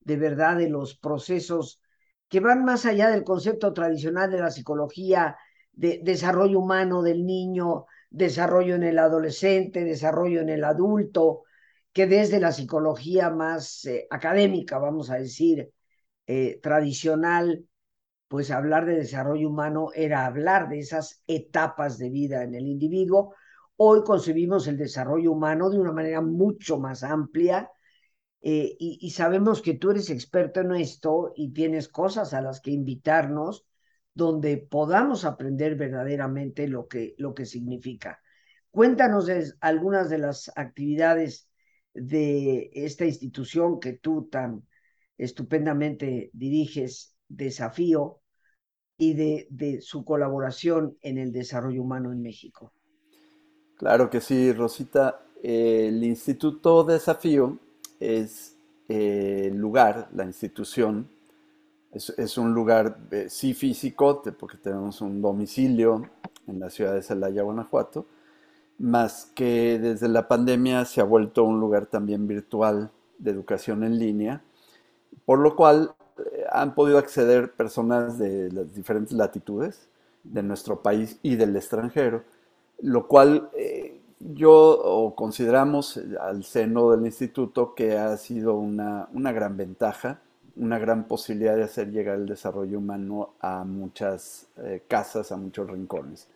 de 0.00 0.16
verdad 0.16 0.58
de 0.58 0.68
los 0.68 0.96
procesos 0.96 1.80
que 2.28 2.40
van 2.40 2.64
más 2.64 2.84
allá 2.84 3.08
del 3.08 3.24
concepto 3.24 3.72
tradicional 3.72 4.30
de 4.30 4.40
la 4.40 4.50
psicología 4.50 5.36
de 5.72 6.00
desarrollo 6.02 6.60
humano 6.60 7.02
del 7.02 7.24
niño, 7.24 7.86
desarrollo 8.14 8.76
en 8.76 8.84
el 8.84 8.98
adolescente, 8.98 9.84
desarrollo 9.84 10.40
en 10.40 10.48
el 10.48 10.64
adulto, 10.64 11.42
que 11.92 12.06
desde 12.06 12.40
la 12.40 12.52
psicología 12.52 13.30
más 13.30 13.84
eh, 13.86 14.06
académica, 14.10 14.78
vamos 14.78 15.10
a 15.10 15.16
decir, 15.16 15.70
eh, 16.26 16.60
tradicional, 16.62 17.66
pues 18.28 18.50
hablar 18.50 18.86
de 18.86 18.96
desarrollo 18.96 19.48
humano 19.50 19.90
era 19.94 20.26
hablar 20.26 20.68
de 20.68 20.78
esas 20.80 21.22
etapas 21.26 21.98
de 21.98 22.10
vida 22.10 22.44
en 22.44 22.54
el 22.54 22.66
individuo. 22.66 23.34
Hoy 23.76 24.02
concebimos 24.04 24.68
el 24.68 24.78
desarrollo 24.78 25.32
humano 25.32 25.70
de 25.70 25.80
una 25.80 25.92
manera 25.92 26.20
mucho 26.20 26.78
más 26.78 27.02
amplia 27.02 27.70
eh, 28.42 28.76
y, 28.78 28.98
y, 29.00 29.10
sabemos 29.10 29.62
que 29.62 29.74
tú 29.74 29.90
eres 29.90 30.10
experto 30.10 30.60
en 30.60 30.74
esto 30.74 31.32
y 31.34 31.52
tienes 31.52 31.88
cosas 31.88 32.34
a 32.34 32.42
las 32.42 32.60
que 32.60 32.70
invitarnos 32.70 33.66
donde 34.14 34.56
podamos 34.56 35.24
aprender 35.24 35.74
verdaderamente 35.74 36.68
lo 36.68 36.86
que, 36.86 37.14
lo 37.18 37.34
que 37.34 37.46
significa. 37.46 38.20
Cuéntanos 38.70 39.28
algunas 39.60 40.08
de 40.10 40.18
las 40.18 40.50
actividades 40.56 41.48
de 41.92 42.70
esta 42.74 43.04
institución 43.04 43.78
que 43.80 43.94
tú 43.94 44.28
tan 44.30 44.66
estupendamente 45.18 46.30
diriges, 46.32 47.16
Desafío, 47.28 48.20
y 48.96 49.14
de, 49.14 49.48
de 49.50 49.80
su 49.80 50.04
colaboración 50.04 50.96
en 51.02 51.18
el 51.18 51.32
desarrollo 51.32 51.82
humano 51.82 52.12
en 52.12 52.22
México. 52.22 52.72
Claro 53.76 54.08
que 54.08 54.20
sí, 54.20 54.52
Rosita. 54.52 55.20
El 55.42 56.02
Instituto 56.04 56.84
Desafío 56.84 57.58
es 58.00 58.56
eh, 58.88 59.48
el 59.50 59.56
lugar, 59.56 60.08
la 60.14 60.24
institución 60.24 61.08
es, 61.94 62.38
un 62.38 62.52
lugar, 62.54 62.98
eh, 63.10 63.26
sí 63.28 63.54
físico, 63.54 64.22
porque 64.38 64.58
tenemos 64.58 65.00
un 65.00 65.22
domicilio 65.22 66.10
en 66.46 66.60
la 66.60 66.70
ciudad 66.70 66.94
de 66.94 67.02
Celaya, 67.02 67.42
Guanajuato, 67.42 68.06
más 68.78 69.30
que 69.34 69.78
desde 69.78 70.08
la 70.08 70.26
pandemia 70.26 70.84
se 70.84 71.00
ha 71.00 71.04
vuelto 71.04 71.44
un 71.44 71.60
lugar 71.60 71.86
también 71.86 72.26
virtual 72.26 72.90
de 73.18 73.30
educación 73.30 73.84
en 73.84 73.98
línea, 73.98 74.42
por 75.24 75.38
lo 75.38 75.54
cual 75.54 75.94
eh, 76.18 76.44
han 76.50 76.74
podido 76.74 76.98
acceder 76.98 77.52
personas 77.52 78.18
de 78.18 78.50
las 78.50 78.74
diferentes 78.74 79.12
latitudes 79.12 79.88
de 80.24 80.42
nuestro 80.42 80.82
país 80.82 81.18
y 81.22 81.36
del 81.36 81.54
extranjero, 81.54 82.24
lo 82.80 83.06
cual 83.06 83.50
eh, 83.56 84.00
yo 84.18 85.12
consideramos 85.16 86.00
al 86.20 86.44
seno 86.44 86.90
del 86.90 87.06
instituto 87.06 87.74
que 87.74 87.96
ha 87.98 88.16
sido 88.16 88.54
una, 88.54 89.08
una 89.12 89.32
gran 89.32 89.56
ventaja 89.56 90.20
una 90.56 90.78
gran 90.78 91.04
posibilidad 91.04 91.56
de 91.56 91.64
hacer 91.64 91.90
llegar 91.90 92.16
el 92.16 92.26
desarrollo 92.26 92.78
humano 92.78 93.34
a 93.40 93.64
muchas 93.64 94.46
eh, 94.58 94.82
casas, 94.88 95.32
a 95.32 95.36
muchos 95.36 95.68
rincones. 95.68 96.28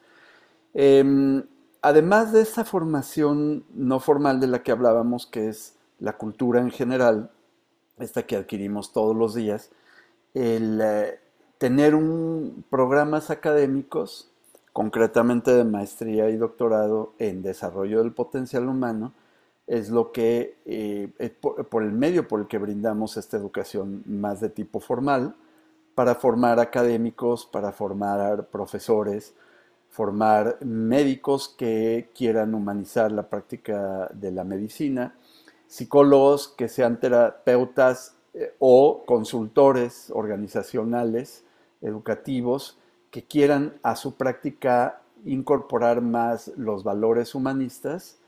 Em, 0.74 1.42
además 1.82 2.32
de 2.32 2.42
esa 2.42 2.64
formación 2.64 3.64
no 3.74 4.00
formal 4.00 4.40
de 4.40 4.48
la 4.48 4.62
que 4.62 4.72
hablábamos, 4.72 5.26
que 5.26 5.48
es 5.48 5.74
la 5.98 6.16
cultura 6.16 6.60
en 6.60 6.70
general, 6.70 7.30
esta 7.98 8.24
que 8.24 8.36
adquirimos 8.36 8.92
todos 8.92 9.16
los 9.16 9.34
días, 9.34 9.70
el 10.34 10.80
eh, 10.82 11.20
tener 11.58 11.94
un, 11.94 12.64
programas 12.70 13.30
académicos, 13.30 14.30
concretamente 14.72 15.52
de 15.52 15.64
maestría 15.64 16.30
y 16.30 16.36
doctorado 16.36 17.12
en 17.18 17.42
desarrollo 17.42 18.02
del 18.02 18.12
potencial 18.12 18.68
humano, 18.68 19.12
es 19.68 19.90
lo 19.90 20.12
que, 20.12 20.56
eh, 20.64 21.10
por, 21.40 21.82
el 21.82 21.92
medio 21.92 22.26
por 22.26 22.40
el 22.40 22.46
que 22.48 22.56
brindamos 22.56 23.18
esta 23.18 23.36
educación 23.36 24.02
más 24.06 24.40
de 24.40 24.48
tipo 24.48 24.80
formal, 24.80 25.36
para 25.94 26.14
formar 26.14 26.58
académicos, 26.58 27.44
para 27.44 27.70
formar 27.70 28.46
profesores, 28.46 29.34
formar 29.90 30.56
médicos 30.64 31.54
que 31.56 32.08
quieran 32.14 32.54
humanizar 32.54 33.12
la 33.12 33.28
práctica 33.28 34.08
de 34.14 34.32
la 34.32 34.42
medicina, 34.42 35.14
psicólogos 35.66 36.48
que 36.48 36.68
sean 36.68 36.98
terapeutas 36.98 38.14
eh, 38.32 38.54
o 38.58 39.04
consultores 39.04 40.10
organizacionales, 40.14 41.44
educativos, 41.82 42.78
que 43.10 43.24
quieran 43.24 43.74
a 43.82 43.96
su 43.96 44.14
práctica 44.14 45.02
incorporar 45.26 46.00
más 46.00 46.52
los 46.56 46.84
valores 46.84 47.34
humanistas 47.34 48.18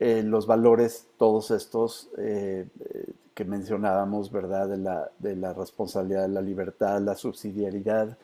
eh, 0.00 0.22
los 0.22 0.46
valores, 0.46 1.06
todos 1.16 1.50
estos 1.50 2.10
eh, 2.18 2.66
que 3.34 3.44
mencionábamos, 3.44 4.32
¿verdad? 4.32 4.68
De 4.68 4.78
la, 4.78 5.10
de 5.18 5.36
la 5.36 5.52
responsabilidad, 5.52 6.22
de 6.22 6.28
la 6.28 6.40
libertad, 6.40 7.00
la 7.00 7.14
subsidiariedad, 7.14 8.16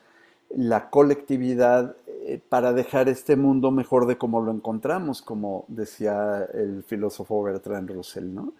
la 0.55 0.89
colectividad 0.89 1.95
eh, 2.07 2.41
para 2.47 2.73
dejar 2.73 3.09
este 3.09 3.35
mundo 3.35 3.69
mejor 3.71 4.07
de 4.07 4.17
como 4.17 4.41
lo 4.41 4.51
encontramos, 4.51 5.21
como 5.21 5.65
decía 5.67 6.47
el 6.53 6.83
filósofo 6.83 7.43
Bertrand 7.43 7.89
Russell, 7.91 8.33
¿no? 8.33 8.53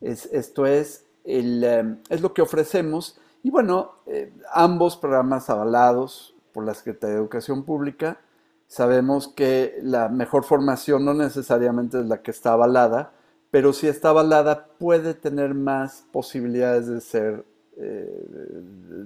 Es, 0.00 0.26
esto 0.32 0.66
es, 0.66 1.04
el, 1.24 1.62
eh, 1.62 1.96
es 2.08 2.20
lo 2.20 2.34
que 2.34 2.42
ofrecemos 2.42 3.18
y 3.44 3.50
bueno, 3.50 3.92
eh, 4.06 4.32
ambos 4.52 4.96
programas 4.96 5.48
avalados 5.50 6.34
por 6.52 6.64
la 6.64 6.74
Secretaría 6.74 7.14
de 7.14 7.20
Educación 7.20 7.62
Pública, 7.62 8.18
sabemos 8.66 9.28
que 9.28 9.78
la 9.82 10.08
mejor 10.08 10.44
formación 10.44 11.04
no 11.04 11.14
necesariamente 11.14 12.00
es 12.00 12.06
la 12.06 12.22
que 12.22 12.30
está 12.30 12.52
avalada, 12.52 13.12
pero 13.50 13.72
si 13.72 13.86
está 13.86 14.10
avalada 14.10 14.68
puede 14.78 15.14
tener 15.14 15.54
más 15.54 16.04
posibilidades 16.12 16.86
de 16.86 17.00
ser 17.00 17.44
eh, 17.76 18.62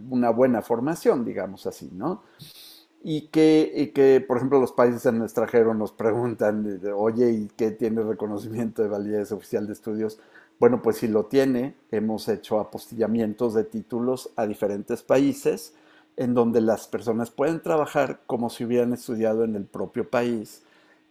una 0.09 0.31
buena 0.31 0.63
formación, 0.63 1.25
digamos 1.25 1.67
así, 1.67 1.91
¿no? 1.93 2.23
Y 3.03 3.29
que, 3.29 3.73
y 3.75 3.89
que, 3.89 4.25
por 4.27 4.37
ejemplo, 4.37 4.61
los 4.61 4.73
países 4.73 5.07
en 5.07 5.17
el 5.17 5.23
extranjero 5.23 5.73
nos 5.75 5.93
preguntan, 5.93 6.81
oye, 6.95 7.31
¿y 7.31 7.49
qué 7.57 7.71
tiene 7.71 8.03
reconocimiento 8.03 8.83
de 8.83 8.89
validez 8.89 9.33
oficial 9.33 9.67
de 9.67 9.73
estudios? 9.73 10.19
Bueno, 10.59 10.83
pues 10.83 10.99
si 10.99 11.09
lo 11.09 11.25
tiene, 11.25 11.75
hemos 11.91 12.29
hecho 12.29 12.61
apostillamientos 12.61 13.55
de 13.55 13.65
títulos 13.65 14.31
a 14.37 14.47
diferentes 14.47 15.03
países 15.03 15.75
en 16.21 16.35
donde 16.35 16.61
las 16.61 16.87
personas 16.87 17.31
pueden 17.31 17.63
trabajar 17.63 18.21
como 18.27 18.51
si 18.51 18.65
hubieran 18.65 18.93
estudiado 18.93 19.43
en 19.43 19.57
el 19.57 19.65
propio 19.65 20.09
país 20.09 20.63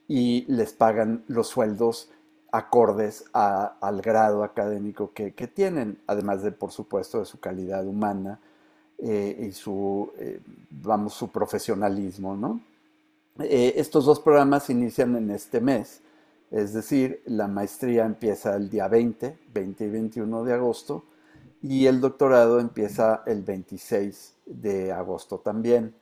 y 0.07 0.45
les 0.47 0.72
pagan 0.72 1.24
los 1.28 1.47
sueldos 1.47 2.12
acordes 2.51 3.26
al 3.34 4.01
grado 4.01 4.43
académico 4.43 5.12
que, 5.14 5.32
tienen, 5.32 5.99
además 6.05 6.43
de, 6.43 6.51
por 6.51 6.72
supuesto, 6.72 7.20
de 7.20 7.26
su 7.26 7.39
calidad 7.39 7.88
humana 7.88 8.39
eh, 8.99 9.47
y 9.49 9.51
su, 9.51 10.12
eh, 10.20 10.39
vamos, 10.70 11.16
su 11.16 11.32
profesionalismo. 11.32 12.62
Eh, 13.39 13.74
estos 13.78 14.05
dos 14.05 14.20
programas 14.20 14.70
inician 14.70 15.16
en 15.16 15.32
este 15.32 15.60
mes 15.60 16.01
es 16.51 16.74
decir, 16.74 17.22
la 17.26 17.47
maestría 17.47 18.05
empieza 18.05 18.55
el 18.55 18.70
día 18.70 18.88
20, 18.88 19.38
20 19.53 19.86
y 19.86 19.89
21 19.89 20.43
de 20.43 20.53
agosto, 20.53 21.03
y 21.62 21.86
el 21.86 21.99
doctorado 21.99 22.60
empieza 22.60 23.22
el 23.26 23.43
26 23.43 24.34
de 24.50 24.91
agosto 24.91 25.39
también. 25.39 25.95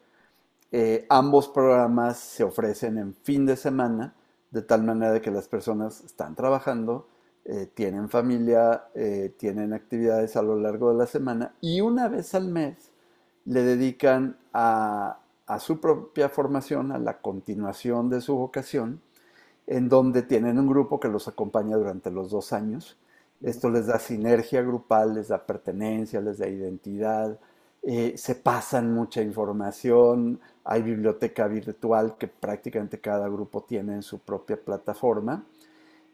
Eh, 0.72 1.06
ambos 1.10 1.48
programas 1.48 2.18
se 2.18 2.44
ofrecen 2.44 2.98
en 2.98 3.14
fin 3.14 3.46
de 3.46 3.56
semana, 3.56 4.16
de 4.52 4.62
tal 4.62 4.84
manera 4.84 5.22
que 5.22 5.32
las 5.32 5.48
personas 5.48 6.04
están 6.04 6.36
trabajando, 6.36 7.08
eh, 7.46 7.70
tienen 7.74 8.10
familia, 8.10 8.86
eh, 8.96 9.34
tienen 9.38 9.74
actividades 9.74 10.36
a 10.36 10.42
lo 10.42 10.58
largo 10.58 10.92
de 10.92 10.98
la 10.98 11.08
semana 11.08 11.54
y 11.62 11.80
una 11.82 12.10
vez 12.10 12.34
al 12.36 12.48
mes 12.50 12.92
le 13.46 13.64
dedican 13.64 14.38
a 14.52 15.20
su 15.60 15.80
propia 15.80 16.28
formación, 16.28 16.92
a 16.92 16.98
la 16.98 17.22
continuación 17.22 18.10
de 18.10 18.20
su 18.20 18.36
vocación 18.36 19.02
en 19.68 19.90
donde 19.90 20.24
tienen 20.24 20.58
un 20.58 20.68
grupo 20.68 21.00
que 21.00 21.10
los 21.10 21.28
acompaña 21.28 21.76
durante 21.76 22.10
los 22.10 22.32
dos 22.32 22.54
años. 22.54 22.98
Esto 23.42 23.70
les 23.70 23.86
da 23.86 24.00
sinergia 24.00 24.62
grupal, 24.64 25.14
les 25.14 25.28
da 25.28 25.46
pertenencia, 25.46 26.22
les 26.22 26.40
da 26.40 26.48
identidad, 26.48 27.38
eh, 27.90 28.18
se 28.18 28.36
pasan 28.36 28.94
mucha 28.94 29.22
información, 29.22 30.42
hay 30.66 30.82
biblioteca 30.82 31.48
virtual 31.48 32.18
que 32.18 32.28
prácticamente 32.28 33.00
cada 33.00 33.30
grupo 33.30 33.64
tiene 33.64 33.94
en 33.94 34.04
su 34.04 34.20
propia 34.20 34.58
plataforma, 34.58 35.46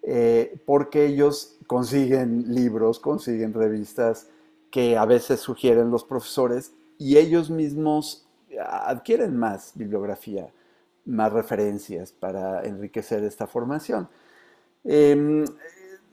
eh, 0.03 0.61
porque 0.67 1.07
ellos 1.07 1.57
consiguen 1.65 2.53
libros, 2.53 2.99
consiguen 2.99 3.55
revistas 3.55 4.27
que 4.69 4.97
a 4.97 5.05
veces 5.05 5.39
sugieren 5.39 5.89
los 5.89 6.03
profesores 6.03 6.73
y 6.99 7.17
ellos 7.17 7.49
mismos 7.49 8.27
adquieren 8.59 9.35
más 9.35 9.71
bibliografía 9.73 10.51
más 11.05 11.33
referencias 11.33 12.11
para 12.11 12.63
enriquecer 12.63 13.23
esta 13.23 13.47
formación. 13.47 14.07
Em, 14.83 15.43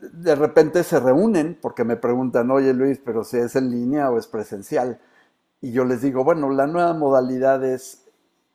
de 0.01 0.35
repente 0.35 0.83
se 0.85 0.99
reúnen 0.99 1.59
porque 1.61 1.85
me 1.85 1.97
preguntan, 1.97 2.51
oye 2.51 2.73
Luis, 2.73 2.99
pero 3.05 3.25
si 3.25 3.37
es 3.37 3.57
en 3.57 3.71
línea 3.71 4.11
o 4.11 4.19
es 4.19 4.27
presencial. 4.27 4.99
Y 5.61 5.73
yo 5.73 5.85
les 5.85 6.03
digo, 6.03 6.25
bueno, 6.25 6.51
la 6.51 6.67
nueva 6.67 6.95
modalidad 6.95 7.65
es, 7.65 8.07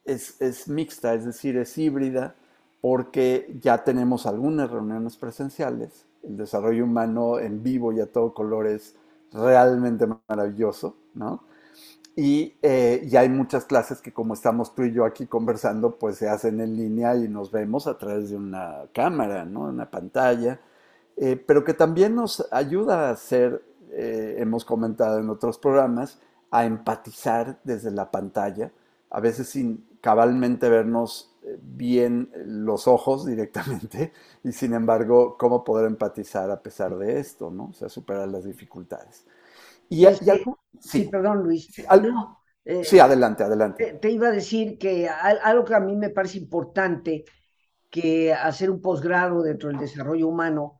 es, 0.05 0.67
mixta, 0.67 1.13
es 1.13 1.25
decir, 1.25 1.57
es 1.57 1.77
híbrida, 1.77 2.35
porque 2.81 3.57
ya 3.61 3.83
tenemos 3.83 4.25
algunas 4.25 4.69
reuniones 4.69 5.17
presenciales. 5.17 6.05
El 6.23 6.37
desarrollo 6.37 6.83
humano 6.83 7.39
en 7.39 7.63
vivo 7.63 7.93
y 7.93 7.99
a 7.99 8.11
todo 8.11 8.33
color 8.33 8.67
es 8.67 8.95
realmente 9.31 10.07
maravilloso, 10.27 10.95
¿no? 11.13 11.43
Y 12.15 12.55
eh, 12.61 13.05
ya 13.07 13.21
hay 13.21 13.29
muchas 13.29 13.65
clases 13.65 14.01
que 14.01 14.13
como 14.13 14.33
estamos 14.33 14.73
tú 14.73 14.83
y 14.83 14.93
yo 14.93 15.03
aquí 15.03 15.27
conversando, 15.27 15.97
pues 15.97 16.15
se 16.17 16.29
hacen 16.29 16.61
en 16.61 16.75
línea 16.77 17.15
y 17.17 17.27
nos 17.27 17.51
vemos 17.51 17.87
a 17.87 17.97
través 17.97 18.29
de 18.29 18.37
una 18.37 18.85
cámara, 18.93 19.45
¿no? 19.45 19.61
Una 19.63 19.91
pantalla, 19.91 20.61
eh, 21.17 21.35
pero 21.35 21.63
que 21.63 21.73
también 21.73 22.15
nos 22.15 22.47
ayuda 22.51 23.09
a 23.09 23.11
hacer, 23.11 23.63
eh, 23.91 24.35
hemos 24.39 24.63
comentado 24.63 25.19
en 25.19 25.29
otros 25.29 25.57
programas, 25.57 26.19
a 26.51 26.65
empatizar 26.65 27.59
desde 27.63 27.91
la 27.91 28.11
pantalla, 28.11 28.71
a 29.09 29.19
veces 29.19 29.49
sin 29.49 29.85
cabalmente 30.01 30.69
vernos 30.69 31.35
bien 31.61 32.31
los 32.45 32.87
ojos 32.87 33.25
directamente, 33.25 34.11
y 34.43 34.51
sin 34.51 34.73
embargo, 34.73 35.37
cómo 35.37 35.63
poder 35.63 35.87
empatizar 35.87 36.49
a 36.49 36.61
pesar 36.61 36.97
de 36.97 37.19
esto, 37.19 37.51
¿no? 37.51 37.65
O 37.67 37.73
sea, 37.73 37.89
superar 37.89 38.27
las 38.27 38.45
dificultades. 38.45 39.25
Y, 39.89 40.05
Sí, 40.79 41.07
perdón, 41.09 41.43
Luis. 41.43 41.67
Sí, 41.73 41.85
eh, 42.65 43.01
adelante, 43.01 43.43
adelante. 43.43 43.93
Te, 44.01 44.09
iba 44.09 44.27
a 44.27 44.31
decir 44.31 44.77
que 44.77 45.07
algo 45.07 45.63
que 45.63 45.75
a 45.75 45.79
mí 45.79 45.95
me 45.95 46.09
parece 46.09 46.39
importante, 46.39 47.23
que 47.89 48.33
hacer 48.33 48.69
un 48.69 48.81
posgrado 48.81 49.41
dentro 49.43 49.69
del 49.69 49.79
desarrollo 49.79 50.27
humano, 50.27 50.79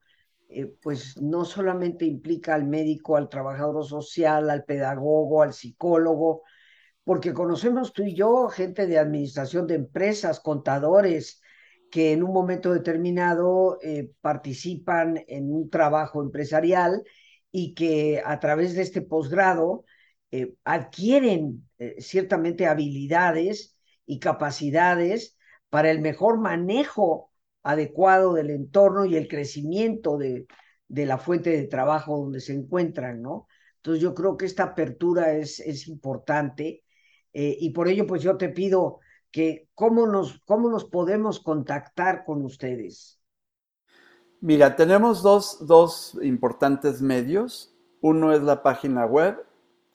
eh, 0.49 0.67
pues 0.81 1.19
no 1.21 1.45
solamente 1.45 2.05
implica 2.05 2.55
al 2.55 2.65
médico, 2.65 3.17
al 3.17 3.29
trabajador 3.29 3.85
social, 3.85 4.49
al 4.49 4.63
pedagogo, 4.63 5.41
al 5.41 5.53
psicólogo, 5.53 6.43
porque 7.03 7.33
conocemos 7.33 7.93
tú 7.93 8.03
y 8.03 8.15
yo 8.15 8.47
gente 8.49 8.87
de 8.87 8.99
administración 8.99 9.67
de 9.67 9.75
empresas, 9.75 10.39
contadores, 10.39 11.41
que 11.91 12.13
en 12.13 12.23
un 12.23 12.33
momento 12.33 12.73
determinado 12.73 13.79
eh, 13.81 14.11
participan 14.21 15.23
en 15.27 15.51
un 15.51 15.69
trabajo 15.69 16.21
empresarial 16.21 17.03
y 17.51 17.73
que 17.73 18.21
a 18.25 18.39
través 18.39 18.75
de 18.75 18.81
este 18.81 19.01
posgrado 19.01 19.85
eh, 20.31 20.53
adquieren 20.63 21.67
ciertamente 21.99 22.67
habilidades 22.67 23.77
y 24.05 24.19
capacidades 24.19 25.37
para 25.69 25.91
el 25.91 25.99
mejor 25.99 26.39
manejo 26.39 27.31
adecuado 27.65 28.33
del 28.33 28.51
entorno 28.51 29.05
y 29.05 29.15
el 29.15 29.27
crecimiento 29.27 30.17
de, 30.17 30.45
la 30.87 31.17
fuente 31.17 31.49
de 31.49 31.65
trabajo 31.65 32.17
donde 32.17 32.39
se 32.39 32.53
encuentran, 32.53 33.23
¿no? 33.23 33.47
Entonces 33.77 34.01
yo 34.03 34.13
creo 34.13 34.37
que 34.37 34.45
esta 34.45 34.63
apertura 34.63 35.33
es, 35.33 35.59
es 35.59 35.87
importante 35.87 36.83
eh, 37.33 37.57
y 37.59 37.71
por 37.71 37.87
ello 37.87 38.05
pues 38.05 38.21
yo 38.21 38.37
te 38.37 38.49
pido 38.49 38.99
que 39.31 39.67
cómo 39.73 40.05
nos, 40.05 40.39
cómo 40.45 40.69
nos 40.69 40.85
podemos 40.85 41.39
contactar 41.39 42.23
con 42.23 42.45
ustedes. 42.45 43.19
Mira, 44.41 44.75
tenemos 44.75 45.23
dos, 45.23 46.17
importantes 46.21 47.01
medios. 47.01 47.73
Uno 48.01 48.31
es 48.31 48.43
la 48.43 48.61
página 48.61 49.07
web, 49.07 49.43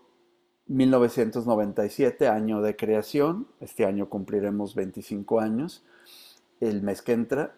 1997, 0.67 2.29
año 2.29 2.63
de 2.63 2.77
creación, 2.77 3.49
este 3.61 3.85
año 3.85 4.09
cumpliremos 4.09 4.75
25 4.75 5.41
años, 5.41 5.85
el 6.61 6.83
mes 6.83 7.03
que 7.03 7.13
entra. 7.13 7.55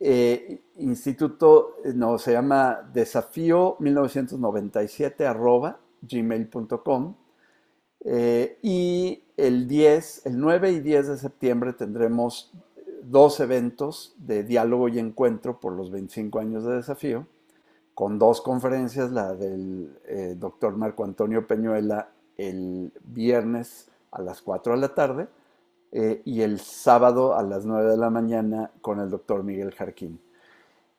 Eh, 0.00 0.62
instituto, 0.78 1.76
no, 1.94 2.18
se 2.18 2.32
llama 2.32 2.90
desafío 2.92 3.76
1997 3.78 5.26
arroba 5.26 5.78
gmail.com 6.02 7.14
eh, 8.04 8.58
y 8.62 9.22
el 9.36 9.68
10, 9.68 10.26
el 10.26 10.40
9 10.40 10.72
y 10.72 10.80
10 10.80 11.08
de 11.08 11.18
septiembre 11.18 11.72
tendremos 11.72 12.52
dos 13.02 13.40
eventos 13.40 14.14
de 14.18 14.42
diálogo 14.42 14.88
y 14.88 14.98
encuentro 14.98 15.58
por 15.60 15.72
los 15.72 15.90
25 15.90 16.38
años 16.38 16.64
de 16.64 16.76
desafío, 16.76 17.26
con 17.94 18.18
dos 18.18 18.40
conferencias, 18.40 19.10
la 19.10 19.34
del 19.34 19.98
eh, 20.06 20.34
doctor 20.38 20.76
Marco 20.76 21.04
Antonio 21.04 21.46
Peñuela 21.46 22.10
el 22.36 22.92
viernes 23.04 23.90
a 24.12 24.22
las 24.22 24.40
4 24.40 24.74
de 24.74 24.80
la 24.80 24.94
tarde 24.94 25.28
eh, 25.92 26.22
y 26.24 26.40
el 26.40 26.58
sábado 26.58 27.36
a 27.36 27.42
las 27.42 27.66
9 27.66 27.90
de 27.90 27.96
la 27.98 28.08
mañana 28.08 28.70
con 28.80 29.00
el 29.00 29.10
doctor 29.10 29.42
Miguel 29.42 29.72
Jarquín. 29.72 30.20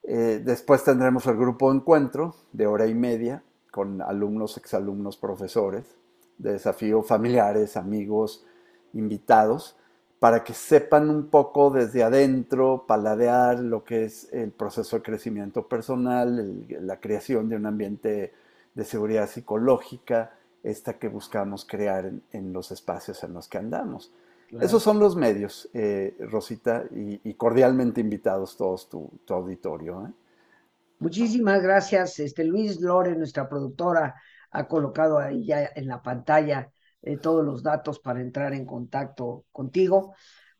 después 0.04 0.84
tendremos 0.84 1.26
el 1.26 1.36
grupo 1.36 1.70
de 1.70 1.78
encuentro 1.78 2.34
de 2.52 2.66
hora 2.66 2.86
y 2.86 2.94
media 2.94 3.42
con 3.70 4.02
alumnos, 4.02 4.56
exalumnos, 4.56 5.16
profesores 5.16 5.96
de 6.42 6.52
desafío, 6.52 7.02
familiares, 7.02 7.76
amigos, 7.76 8.44
invitados, 8.92 9.76
para 10.18 10.44
que 10.44 10.54
sepan 10.54 11.10
un 11.10 11.28
poco 11.28 11.70
desde 11.70 12.02
adentro, 12.02 12.84
paladear 12.86 13.58
lo 13.58 13.84
que 13.84 14.04
es 14.04 14.32
el 14.32 14.50
proceso 14.50 14.96
de 14.96 15.02
crecimiento 15.02 15.66
personal, 15.66 16.64
la 16.80 17.00
creación 17.00 17.48
de 17.48 17.56
un 17.56 17.66
ambiente 17.66 18.32
de 18.74 18.84
seguridad 18.84 19.28
psicológica, 19.28 20.32
esta 20.62 20.98
que 20.98 21.08
buscamos 21.08 21.64
crear 21.64 22.12
en, 22.32 22.52
los 22.52 22.70
espacios 22.70 23.22
en 23.24 23.34
los 23.34 23.48
que 23.48 23.58
andamos. 23.58 24.12
Esos 24.60 24.82
son 24.82 24.98
los 24.98 25.16
medios, 25.16 25.68
eh, 25.72 26.14
Rosita, 26.20 26.84
y, 26.94 27.34
cordialmente 27.34 28.00
invitados 28.00 28.56
todos 28.56 28.88
tu, 28.88 29.10
auditorio. 29.28 30.06
¿eh? 30.06 30.12
Muchísimas 30.98 31.62
gracias, 31.62 32.20
este, 32.20 32.44
Luis 32.44 32.80
Lore, 32.80 33.16
nuestra 33.16 33.48
productora, 33.48 34.14
ha 34.52 34.68
colocado 34.68 35.18
ahí 35.18 35.44
ya 35.46 35.70
en 35.74 35.88
la 35.88 36.02
pantalla 36.02 36.70
eh, 37.02 37.16
todos 37.16 37.44
los 37.44 37.62
datos 37.62 37.98
para 37.98 38.20
entrar 38.20 38.54
en 38.54 38.66
contacto 38.66 39.46
contigo. 39.50 40.14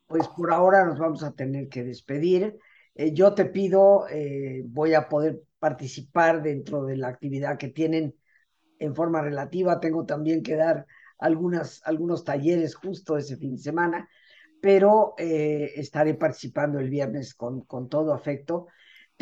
Pues 0.07 0.27
por 0.29 0.53
ahora 0.53 0.85
nos 0.85 0.99
vamos 0.99 1.23
a 1.23 1.33
tener 1.33 1.69
que 1.69 1.85
despedir. 1.85 2.59
Eh, 2.95 3.13
yo 3.13 3.35
te 3.35 3.47
pido, 3.47 4.09
eh, 4.09 4.63
voy 4.67 4.95
a 4.95 5.09
poder 5.09 5.43
participar 5.59 6.43
dentro 6.43 6.85
de 6.85 6.97
la 6.97 7.09
actividad 7.09 7.59
que 7.59 7.69
tienen 7.69 8.15
en 8.79 8.95
forma 8.95 9.23
relativa. 9.23 9.79
Tengo 9.79 10.05
también 10.05 10.43
que 10.43 10.57
dar 10.57 10.87
algunas, 11.19 11.81
algunos 11.85 12.25
talleres 12.25 12.75
justo 12.75 13.17
ese 13.17 13.37
fin 13.37 13.57
de 13.57 13.63
semana, 13.63 14.09
pero 14.61 15.15
estaré 15.19 16.15
participando 16.15 16.79
el 16.79 16.89
viernes 16.89 17.35
con, 17.35 17.63
con 17.63 17.89
todo 17.89 18.13
afecto 18.13 18.69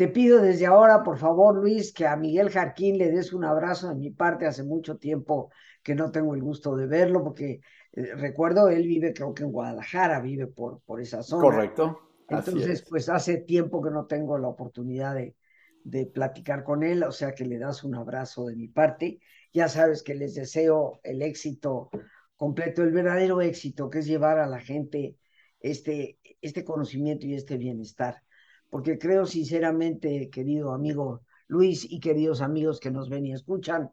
te 0.01 0.07
pido 0.07 0.41
desde 0.41 0.65
ahora, 0.65 1.03
por 1.03 1.19
favor, 1.19 1.55
Luis, 1.55 1.93
que 1.93 2.07
a 2.07 2.15
Miguel 2.15 2.49
Jarquín 2.49 2.97
le 2.97 3.11
des 3.11 3.33
un 3.33 3.45
abrazo 3.45 3.89
de 3.89 3.93
mi 3.93 4.09
parte. 4.09 4.47
Hace 4.47 4.63
mucho 4.63 4.97
tiempo 4.97 5.51
que 5.83 5.93
no 5.93 6.09
tengo 6.09 6.33
el 6.33 6.41
gusto 6.41 6.75
de 6.75 6.87
verlo, 6.87 7.23
porque 7.23 7.61
eh, 7.91 8.15
recuerdo, 8.15 8.69
él 8.69 8.87
vive, 8.87 9.13
creo 9.13 9.35
que 9.35 9.43
en 9.43 9.51
Guadalajara, 9.51 10.19
vive 10.19 10.47
por, 10.47 10.81
por 10.87 11.01
esa 11.01 11.21
zona. 11.21 11.43
Correcto. 11.43 11.99
Entonces, 12.27 12.83
pues 12.89 13.09
hace 13.09 13.37
tiempo 13.37 13.79
que 13.79 13.91
no 13.91 14.07
tengo 14.07 14.39
la 14.39 14.47
oportunidad 14.47 15.13
de, 15.13 15.35
de 15.83 16.07
platicar 16.07 16.63
con 16.63 16.81
él, 16.81 17.03
o 17.03 17.11
sea 17.11 17.35
que 17.35 17.45
le 17.45 17.59
das 17.59 17.83
un 17.83 17.93
abrazo 17.93 18.47
de 18.47 18.55
mi 18.55 18.69
parte. 18.69 19.19
Ya 19.53 19.67
sabes 19.67 20.01
que 20.01 20.15
les 20.15 20.33
deseo 20.33 20.99
el 21.03 21.21
éxito 21.21 21.91
completo, 22.37 22.81
el 22.81 22.91
verdadero 22.91 23.39
éxito, 23.39 23.91
que 23.91 23.99
es 23.99 24.07
llevar 24.07 24.39
a 24.39 24.47
la 24.47 24.61
gente 24.61 25.15
este, 25.59 26.17
este 26.41 26.65
conocimiento 26.65 27.27
y 27.27 27.35
este 27.35 27.57
bienestar 27.57 28.23
porque 28.71 28.97
creo 28.97 29.25
sinceramente, 29.25 30.29
querido 30.29 30.71
amigo 30.71 31.23
Luis 31.47 31.85
y 31.91 31.99
queridos 31.99 32.39
amigos 32.39 32.79
que 32.79 32.89
nos 32.89 33.09
ven 33.09 33.25
y 33.25 33.33
escuchan, 33.33 33.91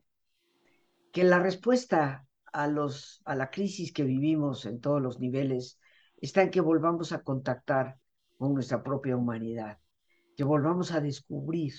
que 1.12 1.24
la 1.24 1.40
respuesta 1.40 2.24
a, 2.52 2.68
la 2.68 3.50
crisis 3.50 3.92
que 3.92 4.04
vivimos 4.04 4.66
en 4.66 4.80
todos 4.80 5.02
los 5.02 5.18
niveles 5.18 5.80
está 6.18 6.42
en 6.42 6.50
que 6.50 6.60
volvamos 6.60 7.10
a 7.10 7.24
contactar 7.24 7.98
con 8.36 8.54
nuestra 8.54 8.84
propia 8.84 9.16
humanidad, 9.16 9.80
que 10.36 10.44
volvamos 10.44 10.92
a 10.92 11.00
descubrir 11.00 11.74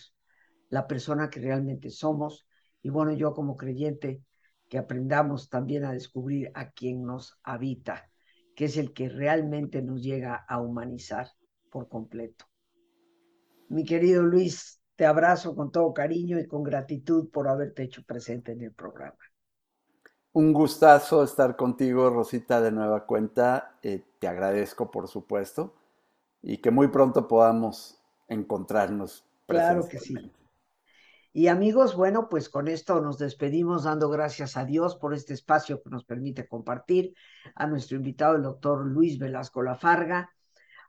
la 0.68 0.86
persona 0.86 1.30
que 1.30 1.40
realmente 1.40 1.92
somos 1.92 2.48
y 2.82 2.90
bueno, 2.90 3.14
yo 3.14 3.34
como 3.34 3.56
creyente, 3.56 4.22
que 4.68 4.78
aprendamos 4.78 5.48
también 5.48 5.86
a 5.86 5.94
descubrir 5.94 6.52
a 6.54 6.72
quien 6.72 7.06
nos 7.06 7.40
habita, 7.44 8.12
que 8.58 8.66
es 8.66 8.76
el 8.76 8.92
que 8.92 9.08
realmente 9.08 9.82
nos 9.82 10.04
llega 10.04 10.36
a 10.36 10.60
humanizar 10.60 11.30
por 11.70 11.88
completo. 11.88 12.49
Mi 13.70 13.86
querido 13.86 14.24
Luis, 14.24 14.82
te 14.96 15.06
abrazo 15.06 15.56
con 15.56 15.72
todo 15.72 15.94
cariño 15.94 16.40
y 16.40 16.48
con 16.48 16.64
gratitud 16.64 17.30
por 17.30 17.48
haberte 17.48 17.84
hecho 17.84 18.04
presente 18.04 18.52
en 18.52 18.64
el 18.64 18.74
programa. 18.74 19.18
Un 20.34 20.54
gustazo 20.54 21.24
estar 21.24 21.56
contigo, 21.56 22.10
Rosita, 22.10 22.62
de 22.62 22.72
nueva 22.72 23.06
cuenta. 23.06 23.78
Eh, 23.82 24.04
te 24.20 24.28
agradezco, 24.28 24.90
por 24.90 25.08
supuesto, 25.08 25.76
y 26.42 26.58
que 26.58 26.72
muy 26.72 26.88
pronto 26.88 27.28
podamos 27.28 28.02
encontrarnos. 28.28 29.26
Claro 29.48 29.88
que 29.88 30.00
sí. 30.00 30.16
Y 31.32 31.48
amigos, 31.48 31.96
bueno, 31.96 32.28
pues 32.28 32.50
con 32.50 32.68
esto 32.68 33.02
nos 33.02 33.20
despedimos 33.20 33.84
dando 33.84 34.10
gracias 34.10 34.58
a 34.58 34.66
Dios 34.66 34.96
por 34.96 35.14
este 35.14 35.34
espacio 35.34 35.82
que 35.84 35.90
nos 35.92 36.04
permite 36.04 36.48
compartir, 36.48 37.14
a 37.54 37.68
nuestro 37.68 37.98
invitado, 37.98 38.36
el 38.36 38.42
doctor 38.42 38.84
Luis 38.86 39.20
Velasco 39.20 39.62
Lafarga, 39.62 40.32